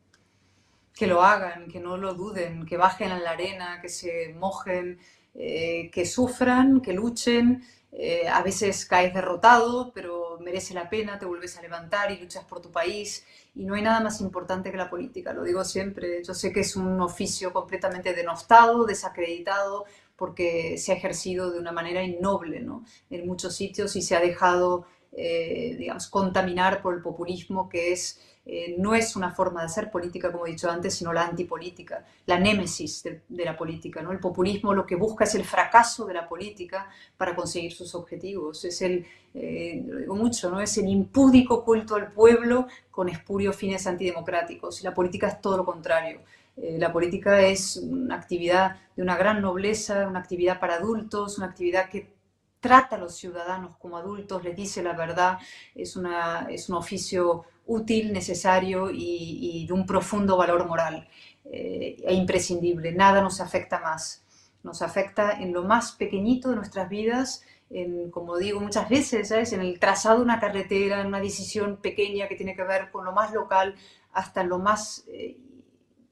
que 0.95 1.07
lo 1.07 1.23
hagan, 1.23 1.68
que 1.68 1.81
no 1.81 1.97
lo 1.97 2.14
duden, 2.14 2.66
que 2.66 2.77
bajen 2.77 3.11
a 3.11 3.18
la 3.18 3.31
arena, 3.31 3.81
que 3.81 3.88
se 3.88 4.35
mojen, 4.38 4.99
eh, 5.35 5.90
que 5.90 6.05
sufran, 6.05 6.81
que 6.81 6.92
luchen. 6.92 7.62
Eh, 7.94 8.26
a 8.26 8.42
veces 8.42 8.87
caes 8.87 9.12
derrotado, 9.12 9.92
pero 9.92 10.38
merece 10.40 10.72
la 10.72 10.88
pena, 10.88 11.18
te 11.18 11.26
vuelves 11.26 11.59
a 11.59 11.62
levantar 11.62 12.11
y 12.11 12.18
luchas 12.18 12.44
por 12.44 12.61
tu 12.61 12.70
país. 12.70 13.24
Y 13.55 13.64
no 13.64 13.74
hay 13.74 13.83
nada 13.83 14.00
más 14.00 14.20
importante 14.22 14.70
que 14.70 14.78
la 14.78 14.88
política, 14.88 15.33
lo 15.35 15.44
digo 15.44 15.62
siempre. 15.64 16.24
Yo 16.24 16.33
sé 16.33 16.52
que 16.52 16.61
es 16.61 16.74
un 16.74 17.00
oficio 17.02 17.52
completamente 17.52 18.14
denostado, 18.14 18.87
desacreditado, 18.87 19.85
porque 20.16 20.78
se 20.78 20.92
ha 20.92 20.94
ejercido 20.94 21.50
de 21.50 21.59
una 21.59 21.72
manera 21.72 22.02
innoble 22.02 22.61
¿no? 22.61 22.85
en 23.11 23.26
muchos 23.26 23.55
sitios 23.55 23.94
y 23.96 24.02
se 24.02 24.16
ha 24.16 24.20
dejado, 24.20 24.87
eh, 25.12 25.76
digamos, 25.78 26.09
contaminar 26.09 26.81
por 26.81 26.94
el 26.94 27.02
populismo 27.02 27.68
que 27.68 27.92
es 27.92 28.20
eh, 28.44 28.74
no 28.76 28.94
es 28.94 29.14
una 29.14 29.31
forma 29.31 29.61
de 29.61 29.66
hacer 29.66 29.88
política, 29.88 30.33
como 30.33 30.46
he 30.46 30.50
dicho 30.50 30.68
antes, 30.68 30.94
sino 30.94 31.12
la 31.12 31.26
antipolítica, 31.26 32.05
la 32.26 32.40
némesis 32.40 33.05
de, 33.05 33.44
la 33.44 33.57
política. 33.57 34.02
¿no? 34.02 34.11
El 34.11 34.18
populismo 34.18 34.74
lo 34.74 34.85
que 34.85 34.96
busca 34.96 35.24
es 35.24 35.35
el 35.37 35.44
fracaso 35.44 36.07
de 36.07 36.14
la 36.14 36.28
política 36.28 36.88
para 37.16 37.37
conseguir 37.37 37.72
sus 37.72 37.94
objetivos. 37.94 38.64
Es 38.64 38.83
el, 38.83 39.07
eh, 39.35 39.81
digo 40.00 40.16
mucho, 40.16 40.50
¿no? 40.50 40.61
es 40.61 40.76
el 40.78 40.88
impúdico 40.88 41.64
culto 41.64 41.94
al 41.94 42.11
pueblo 42.11 42.66
con 42.90 43.09
espurios 43.09 43.55
fines 43.55 43.87
antidemocráticos. 43.87 44.83
La 44.83 44.92
política 44.92 45.28
es 45.28 45.40
todo 45.40 45.59
lo 45.59 45.64
contrario. 45.64 46.20
Eh, 46.57 46.78
la 46.78 46.92
política 46.92 47.40
es 47.42 47.76
una 47.76 48.16
actividad 48.16 48.76
de 48.96 49.02
una 49.02 49.16
gran 49.16 49.40
nobleza, 49.40 50.09
una 50.09 50.18
actividad 50.18 50.59
para 50.59 50.74
adultos, 50.74 51.38
una 51.38 51.46
actividad 51.46 51.88
que 51.88 52.12
trata 52.61 52.96
a 52.96 52.98
los 52.98 53.16
ciudadanos 53.16 53.76
como 53.78 53.96
adultos, 53.96 54.44
les 54.44 54.55
dice 54.55 54.83
la 54.83 54.92
verdad, 54.92 55.38
es, 55.74 55.96
una, 55.96 56.46
es 56.48 56.68
un 56.68 56.76
oficio 56.76 57.44
útil, 57.66 58.12
necesario 58.12 58.90
y, 58.92 59.64
de 59.66 59.72
un 59.72 59.87
profundo 59.87 60.37
valor 60.37 60.66
moral 60.66 61.09
eh, 61.44 61.96
e 62.05 62.14
imprescindible. 62.14 62.92
Nada 62.92 63.22
nos 63.22 63.40
afecta 63.40 63.81
más. 63.81 64.25
Nos 64.62 64.83
afecta 64.83 65.33
en 65.33 65.53
lo 65.53 65.64
más 65.64 65.92
pequeñito 65.92 66.51
de 66.51 66.57
nuestras 66.57 66.88
vidas, 66.88 67.44
en, 67.70 68.11
como 68.11 68.37
digo 68.37 68.61
muchas 68.61 68.88
veces, 68.88 69.29
¿sabes? 69.29 69.53
en 69.53 69.61
el 69.61 69.79
trazado 69.81 70.18
de 70.18 70.25
una 70.25 70.38
carretera, 70.38 71.01
en 71.01 71.09
una 71.09 71.20
decisión 71.20 71.79
pequeña 71.79 72.29
que 72.29 72.37
tiene 72.37 72.55
que 72.55 72.64
ver 72.64 72.90
con 72.90 73.05
lo 73.05 73.12
más 73.12 73.33
local 73.33 73.75
hasta 74.12 74.44
lo 74.44 74.59
más 74.59 75.05
eh, 75.09 75.38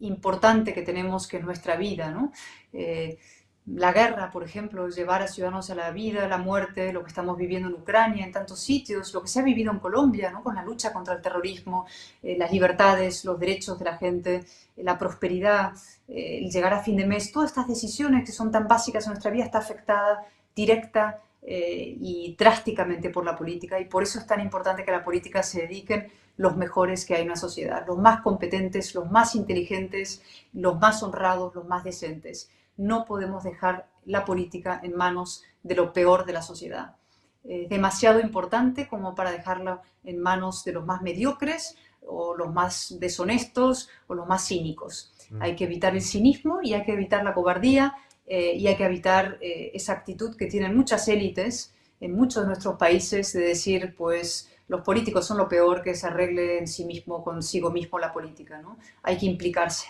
importante 0.00 0.72
que 0.72 0.82
tenemos, 0.82 1.28
que 1.28 1.36
es 1.36 1.44
nuestra 1.44 1.76
vida. 1.76 2.10
¿no? 2.10 2.32
Eh, 2.72 3.18
la 3.66 3.92
guerra, 3.92 4.30
por 4.30 4.42
ejemplo, 4.42 4.88
llevar 4.88 5.22
a 5.22 5.28
ciudadanos 5.28 5.70
a 5.70 5.74
la 5.74 5.90
vida, 5.90 6.26
la 6.26 6.38
muerte, 6.38 6.92
lo 6.92 7.02
que 7.02 7.08
estamos 7.08 7.36
viviendo 7.36 7.68
en 7.68 7.74
Ucrania, 7.74 8.24
en 8.24 8.32
tantos 8.32 8.60
sitios, 8.60 9.12
lo 9.14 9.22
que 9.22 9.28
se 9.28 9.40
ha 9.40 9.42
vivido 9.42 9.70
en 9.70 9.78
Colombia, 9.78 10.30
¿no? 10.30 10.42
con 10.42 10.54
la 10.54 10.64
lucha 10.64 10.92
contra 10.92 11.14
el 11.14 11.22
terrorismo, 11.22 11.86
eh, 12.22 12.36
las 12.38 12.50
libertades, 12.50 13.24
los 13.24 13.38
derechos 13.38 13.78
de 13.78 13.84
la 13.84 13.96
gente, 13.96 14.44
eh, 14.76 14.82
la 14.82 14.98
prosperidad, 14.98 15.72
eh, 16.08 16.38
el 16.42 16.50
llegar 16.50 16.72
a 16.72 16.82
fin 16.82 16.96
de 16.96 17.06
mes, 17.06 17.30
todas 17.32 17.50
estas 17.50 17.68
decisiones 17.68 18.24
que 18.24 18.32
son 18.32 18.50
tan 18.50 18.66
básicas 18.66 19.04
en 19.04 19.10
nuestra 19.10 19.30
vida 19.30 19.44
está 19.44 19.58
afectada 19.58 20.24
directa 20.54 21.20
y 21.42 22.36
drásticamente 22.38 23.08
por 23.08 23.24
la 23.24 23.34
política 23.34 23.80
y 23.80 23.86
por 23.86 24.02
eso 24.02 24.18
es 24.18 24.26
tan 24.26 24.40
importante 24.40 24.84
que 24.84 24.90
a 24.90 24.98
la 24.98 25.04
política 25.04 25.42
se 25.42 25.62
dediquen 25.62 26.12
los 26.36 26.54
mejores 26.54 27.06
que 27.06 27.14
hay 27.14 27.22
en 27.22 27.28
una 27.28 27.36
sociedad, 27.36 27.84
los 27.86 27.98
más 27.98 28.20
competentes, 28.20 28.94
los 28.94 29.10
más 29.10 29.34
inteligentes, 29.34 30.22
los 30.52 30.78
más 30.78 31.02
honrados, 31.02 31.54
los 31.54 31.66
más 31.66 31.82
decentes. 31.82 32.50
No 32.80 33.04
podemos 33.04 33.44
dejar 33.44 33.88
la 34.06 34.24
política 34.24 34.80
en 34.82 34.96
manos 34.96 35.42
de 35.62 35.74
lo 35.74 35.92
peor 35.92 36.24
de 36.24 36.32
la 36.32 36.40
sociedad. 36.40 36.96
Es 37.44 37.68
demasiado 37.68 38.20
importante 38.20 38.88
como 38.88 39.14
para 39.14 39.30
dejarla 39.30 39.82
en 40.04 40.18
manos 40.18 40.64
de 40.64 40.72
los 40.72 40.86
más 40.86 41.02
mediocres 41.02 41.76
o 42.06 42.34
los 42.34 42.52
más 42.52 42.96
deshonestos 42.98 43.90
o 44.06 44.14
los 44.14 44.26
más 44.26 44.46
cínicos. 44.46 45.12
Mm. 45.30 45.42
Hay 45.42 45.56
que 45.56 45.64
evitar 45.64 45.94
el 45.94 46.02
cinismo 46.02 46.60
y 46.62 46.72
hay 46.72 46.84
que 46.84 46.92
evitar 46.92 47.22
la 47.22 47.34
cobardía 47.34 47.94
eh, 48.26 48.54
y 48.56 48.66
hay 48.66 48.76
que 48.76 48.84
evitar 48.84 49.38
eh, 49.42 49.70
esa 49.74 49.92
actitud 49.92 50.36
que 50.36 50.46
tienen 50.46 50.74
muchas 50.74 51.06
élites 51.08 51.74
en 52.00 52.14
muchos 52.14 52.44
de 52.44 52.48
nuestros 52.48 52.76
países 52.76 53.32
de 53.34 53.40
decir, 53.40 53.94
pues 53.94 54.50
los 54.68 54.80
políticos 54.80 55.26
son 55.26 55.36
lo 55.36 55.48
peor, 55.48 55.82
que 55.82 55.94
se 55.94 56.06
arregle 56.06 56.58
en 56.58 56.66
sí 56.66 56.84
mismo, 56.84 57.22
consigo 57.22 57.70
mismo 57.70 57.98
la 57.98 58.12
política. 58.12 58.58
¿no? 58.62 58.78
Hay 59.02 59.18
que 59.18 59.26
implicarse. 59.26 59.86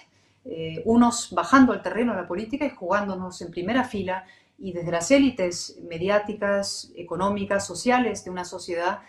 Eh, 0.53 0.83
unos 0.85 1.33
bajando 1.33 1.73
al 1.73 1.81
terreno 1.81 2.13
de 2.13 2.23
la 2.23 2.29
política 2.29 2.67
y 2.67 2.71
jugándonos 2.71 3.41
en 3.41 3.51
primera 3.51 3.85
fila 3.85 4.27
y 4.59 4.73
desde 4.73 4.91
las 4.91 5.11
élites 5.11 5.79
mediáticas, 5.89 6.93
económicas, 6.97 7.67
sociales 7.67 8.25
de 8.25 8.31
una 8.31 8.45
sociedad, 8.45 9.01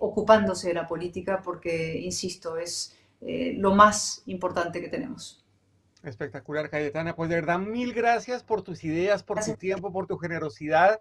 ocupándose 0.00 0.68
de 0.68 0.74
la 0.74 0.86
política 0.86 1.42
porque, 1.44 2.00
insisto, 2.00 2.56
es 2.56 2.96
lo 3.20 3.74
más 3.74 4.22
importante 4.24 4.80
que 4.80 4.88
tenemos. 4.88 5.44
Espectacular, 6.02 6.70
Cayetana. 6.70 7.14
Pues 7.14 7.28
de 7.28 7.36
verdad, 7.36 7.58
mil 7.58 7.92
gracias 7.92 8.42
por 8.42 8.62
tus 8.62 8.84
ideas, 8.84 9.22
por 9.22 9.44
tu 9.44 9.54
tiempo, 9.54 9.92
por 9.92 10.06
tu 10.06 10.16
generosidad. 10.16 11.00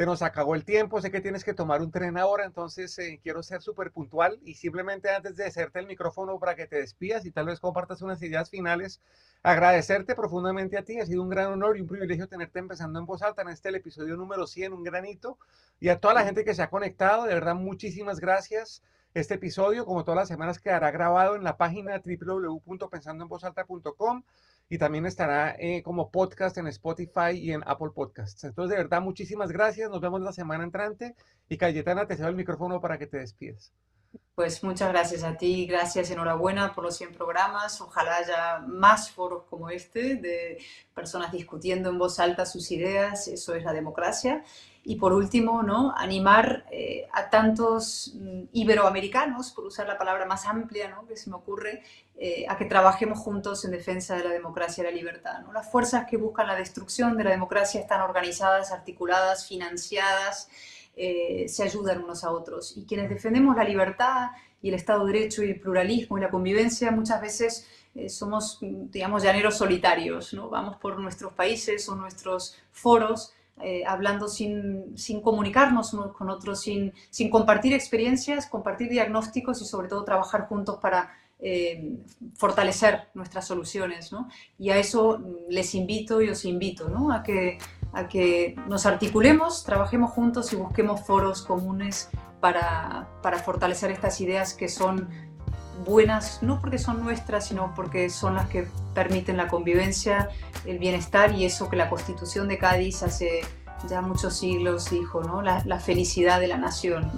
Se 0.00 0.06
nos 0.06 0.22
acabó 0.22 0.54
el 0.54 0.64
tiempo, 0.64 0.98
sé 1.02 1.10
que 1.10 1.20
tienes 1.20 1.44
que 1.44 1.52
tomar 1.52 1.82
un 1.82 1.90
tren 1.90 2.16
ahora, 2.16 2.46
entonces 2.46 2.98
eh, 2.98 3.20
quiero 3.22 3.42
ser 3.42 3.60
súper 3.60 3.92
puntual 3.92 4.40
y 4.42 4.54
simplemente 4.54 5.10
antes 5.10 5.36
de 5.36 5.44
hacerte 5.44 5.78
el 5.78 5.86
micrófono 5.86 6.38
para 6.38 6.56
que 6.56 6.66
te 6.66 6.76
despidas 6.76 7.26
y 7.26 7.30
tal 7.30 7.44
vez 7.44 7.60
compartas 7.60 8.00
unas 8.00 8.22
ideas 8.22 8.48
finales, 8.48 9.02
agradecerte 9.42 10.14
profundamente 10.14 10.78
a 10.78 10.84
ti. 10.84 10.98
Ha 10.98 11.04
sido 11.04 11.22
un 11.22 11.28
gran 11.28 11.52
honor 11.52 11.76
y 11.76 11.82
un 11.82 11.86
privilegio 11.86 12.28
tenerte 12.28 12.60
empezando 12.60 12.98
en 12.98 13.04
voz 13.04 13.20
alta 13.20 13.42
en 13.42 13.50
este 13.50 13.68
episodio 13.68 14.16
número 14.16 14.46
100, 14.46 14.72
un 14.72 14.84
granito. 14.84 15.36
Y 15.80 15.90
a 15.90 16.00
toda 16.00 16.14
la 16.14 16.24
gente 16.24 16.46
que 16.46 16.54
se 16.54 16.62
ha 16.62 16.70
conectado, 16.70 17.24
de 17.24 17.34
verdad, 17.34 17.54
muchísimas 17.54 18.20
gracias. 18.20 18.82
Este 19.12 19.34
episodio, 19.34 19.84
como 19.84 20.04
todas 20.04 20.16
las 20.16 20.28
semanas, 20.28 20.60
quedará 20.60 20.90
grabado 20.92 21.36
en 21.36 21.44
la 21.44 21.58
página 21.58 22.00
www.pensandoenvozalta.com 22.02 24.22
y 24.70 24.78
también 24.78 25.04
estará 25.04 25.56
eh, 25.58 25.82
como 25.82 26.10
podcast 26.10 26.56
en 26.56 26.68
Spotify 26.68 27.32
y 27.34 27.52
en 27.52 27.62
Apple 27.66 27.90
Podcasts. 27.92 28.44
Entonces, 28.44 28.70
de 28.70 28.82
verdad, 28.82 29.02
muchísimas 29.02 29.50
gracias. 29.50 29.90
Nos 29.90 30.00
vemos 30.00 30.20
la 30.20 30.32
semana 30.32 30.62
entrante. 30.62 31.16
Y 31.48 31.58
Cayetana, 31.58 32.06
te 32.06 32.16
cedo 32.16 32.28
el 32.28 32.36
micrófono 32.36 32.80
para 32.80 32.96
que 32.96 33.08
te 33.08 33.18
despides. 33.18 33.72
Pues 34.36 34.62
muchas 34.62 34.88
gracias 34.88 35.24
a 35.24 35.36
ti, 35.36 35.66
gracias, 35.66 36.10
enhorabuena 36.10 36.72
por 36.72 36.84
los 36.84 36.96
100 36.96 37.12
programas. 37.12 37.80
Ojalá 37.80 38.16
haya 38.16 38.58
más 38.66 39.10
foros 39.10 39.44
como 39.50 39.70
este 39.70 40.14
de 40.14 40.58
personas 40.94 41.32
discutiendo 41.32 41.90
en 41.90 41.98
voz 41.98 42.20
alta 42.20 42.46
sus 42.46 42.70
ideas, 42.70 43.28
eso 43.28 43.54
es 43.54 43.64
la 43.64 43.72
democracia. 43.72 44.44
Y 44.82 44.96
por 44.96 45.12
último, 45.12 45.62
¿no? 45.62 45.92
animar 45.96 46.64
eh, 46.70 47.06
a 47.12 47.28
tantos 47.28 48.14
mm, 48.14 48.44
iberoamericanos, 48.52 49.52
por 49.52 49.66
usar 49.66 49.86
la 49.86 49.98
palabra 49.98 50.24
más 50.24 50.46
amplia 50.46 50.88
¿no? 50.88 51.06
que 51.06 51.16
se 51.16 51.28
me 51.28 51.36
ocurre, 51.36 51.82
eh, 52.16 52.46
a 52.48 52.56
que 52.56 52.64
trabajemos 52.64 53.18
juntos 53.18 53.64
en 53.64 53.72
defensa 53.72 54.16
de 54.16 54.24
la 54.24 54.30
democracia 54.30 54.82
y 54.82 54.84
la 54.86 54.92
libertad. 54.92 55.42
Las 55.52 55.70
fuerzas 55.70 56.06
que 56.08 56.16
buscan 56.16 56.46
la 56.46 56.56
destrucción 56.56 57.16
de 57.16 57.24
la 57.24 57.30
democracia 57.30 57.80
están 57.80 58.00
organizadas, 58.00 58.72
articuladas, 58.72 59.46
financiadas, 59.46 60.48
eh, 60.96 61.46
se 61.48 61.62
ayudan 61.62 62.02
unos 62.02 62.24
a 62.24 62.30
otros. 62.30 62.76
Y 62.76 62.86
quienes 62.86 63.10
defendemos 63.10 63.56
la 63.56 63.64
libertad 63.64 64.30
y 64.62 64.68
el 64.68 64.74
Estado 64.74 65.04
de 65.04 65.12
Derecho 65.12 65.42
y 65.42 65.50
el 65.50 65.60
pluralismo 65.60 66.16
y 66.16 66.22
la 66.22 66.30
convivencia, 66.30 66.90
muchas 66.90 67.20
veces 67.20 67.68
somos, 68.08 68.58
digamos, 68.60 69.24
llaneros 69.24 69.56
solitarios, 69.56 70.32
¿no? 70.32 70.48
Vamos 70.48 70.76
por 70.76 71.00
nuestros 71.00 71.32
países 71.32 71.88
o 71.88 71.96
nuestros 71.96 72.56
foros 72.70 73.32
eh, 73.62 73.84
hablando 73.86 74.28
sin, 74.28 74.96
sin, 74.96 75.20
comunicarnos 75.20 75.92
unos 75.92 76.12
con 76.12 76.30
otros, 76.30 76.60
sin, 76.60 76.92
sin, 77.10 77.30
compartir 77.30 77.74
experiencias, 77.74 78.46
compartir 78.46 78.88
diagnósticos 78.88 79.60
y 79.60 79.66
sobre 79.66 79.88
todo 79.88 80.04
trabajar 80.04 80.48
juntos 80.48 80.78
para 80.80 81.10
eh, 81.40 81.98
fortalecer 82.36 83.08
nuestras 83.14 83.46
soluciones. 83.46 84.12
¿no? 84.12 84.28
Y 84.58 84.70
a 84.70 84.78
eso 84.78 85.20
les 85.48 85.74
invito 85.74 86.22
y 86.22 86.30
os 86.30 86.44
invito 86.44 86.88
¿no? 86.88 87.12
a, 87.12 87.22
que, 87.22 87.58
a 87.92 88.08
que 88.08 88.56
nos 88.68 88.86
articulemos, 88.86 89.64
trabajemos 89.64 90.10
juntos 90.10 90.52
y 90.52 90.56
busquemos 90.56 91.00
foros 91.06 91.42
comunes 91.42 92.10
para, 92.40 93.08
para 93.22 93.38
fortalecer 93.38 93.90
estas 93.90 94.20
ideas 94.20 94.54
que 94.54 94.68
son 94.68 95.08
buenas, 95.84 96.42
no 96.42 96.60
porque 96.60 96.78
son 96.78 97.02
nuestras, 97.02 97.48
sino 97.48 97.72
porque 97.74 98.10
son 98.10 98.34
las 98.34 98.48
que 98.48 98.66
permiten 98.94 99.36
la 99.36 99.48
convivencia, 99.48 100.28
el 100.66 100.78
bienestar 100.78 101.32
y 101.32 101.44
eso 101.44 101.68
que 101.68 101.76
la 101.76 101.88
Constitución 101.88 102.48
de 102.48 102.58
Cádiz 102.58 103.02
hace 103.02 103.42
ya 103.88 104.00
muchos 104.00 104.36
siglos 104.36 104.90
dijo, 104.90 105.22
¿no? 105.22 105.42
la, 105.42 105.80
felicidad 105.80 106.40
de 106.40 106.48
la 106.48 106.58
nación. 106.58 107.10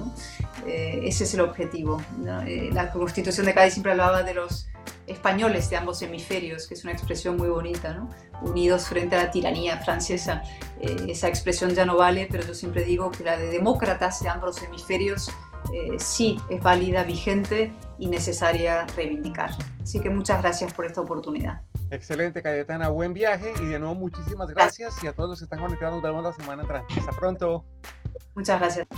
Eh, 0.66 1.00
ese 1.04 1.24
es 1.24 1.34
el 1.34 1.40
objetivo. 1.40 2.00
Eh, 2.46 2.70
la 2.72 2.92
Constitución 2.92 3.46
de 3.46 3.54
Cádiz 3.54 3.74
siempre 3.74 3.92
hablaba 3.92 4.22
de 4.22 4.34
los 4.34 4.68
españoles 5.06 5.68
de 5.70 5.76
ambos 5.76 6.00
hemisferios, 6.02 6.66
que 6.66 6.74
es 6.74 6.84
una 6.84 6.92
expresión 6.92 7.36
muy 7.36 7.48
bonita, 7.48 7.92
¿no? 7.94 8.10
unidos 8.42 8.86
frente 8.86 9.16
a 9.16 9.24
la 9.24 9.30
tiranía 9.30 9.78
francesa. 9.78 10.42
Eh, 10.80 10.96
esa 11.08 11.28
expresión 11.28 11.74
ya 11.74 11.84
no 11.84 11.96
vale, 11.96 12.28
pero 12.30 12.44
yo 12.46 12.54
siempre 12.54 12.84
digo 12.84 13.10
que 13.10 13.24
la 13.24 13.36
de 13.36 13.48
demócratas 13.48 14.22
de 14.22 14.28
ambos 14.28 14.62
hemisferios 14.62 15.30
sí 15.96 16.40
es 16.50 16.60
válida, 16.60 17.04
vigente 17.04 17.72
y 18.02 18.08
necesaria 18.08 18.84
reivindicar. 18.96 19.50
Así 19.80 20.00
que 20.00 20.10
muchas 20.10 20.42
gracias 20.42 20.74
por 20.74 20.84
esta 20.84 21.00
oportunidad. 21.00 21.62
Excelente, 21.88 22.42
Cayetana. 22.42 22.88
Buen 22.88 23.14
viaje 23.14 23.54
y 23.62 23.66
de 23.66 23.78
nuevo 23.78 23.94
muchísimas 23.94 24.48
gracias. 24.48 25.04
Y 25.04 25.06
a 25.06 25.12
todos 25.12 25.30
los 25.30 25.38
que 25.38 25.44
están 25.44 25.60
conectados, 25.60 25.94
nos 25.94 26.02
vemos 26.02 26.24
la 26.24 26.32
semana 26.32 26.62
entrante. 26.62 26.94
Hasta 26.98 27.12
pronto. 27.12 27.64
Muchas 28.34 28.58
gracias. 28.58 28.88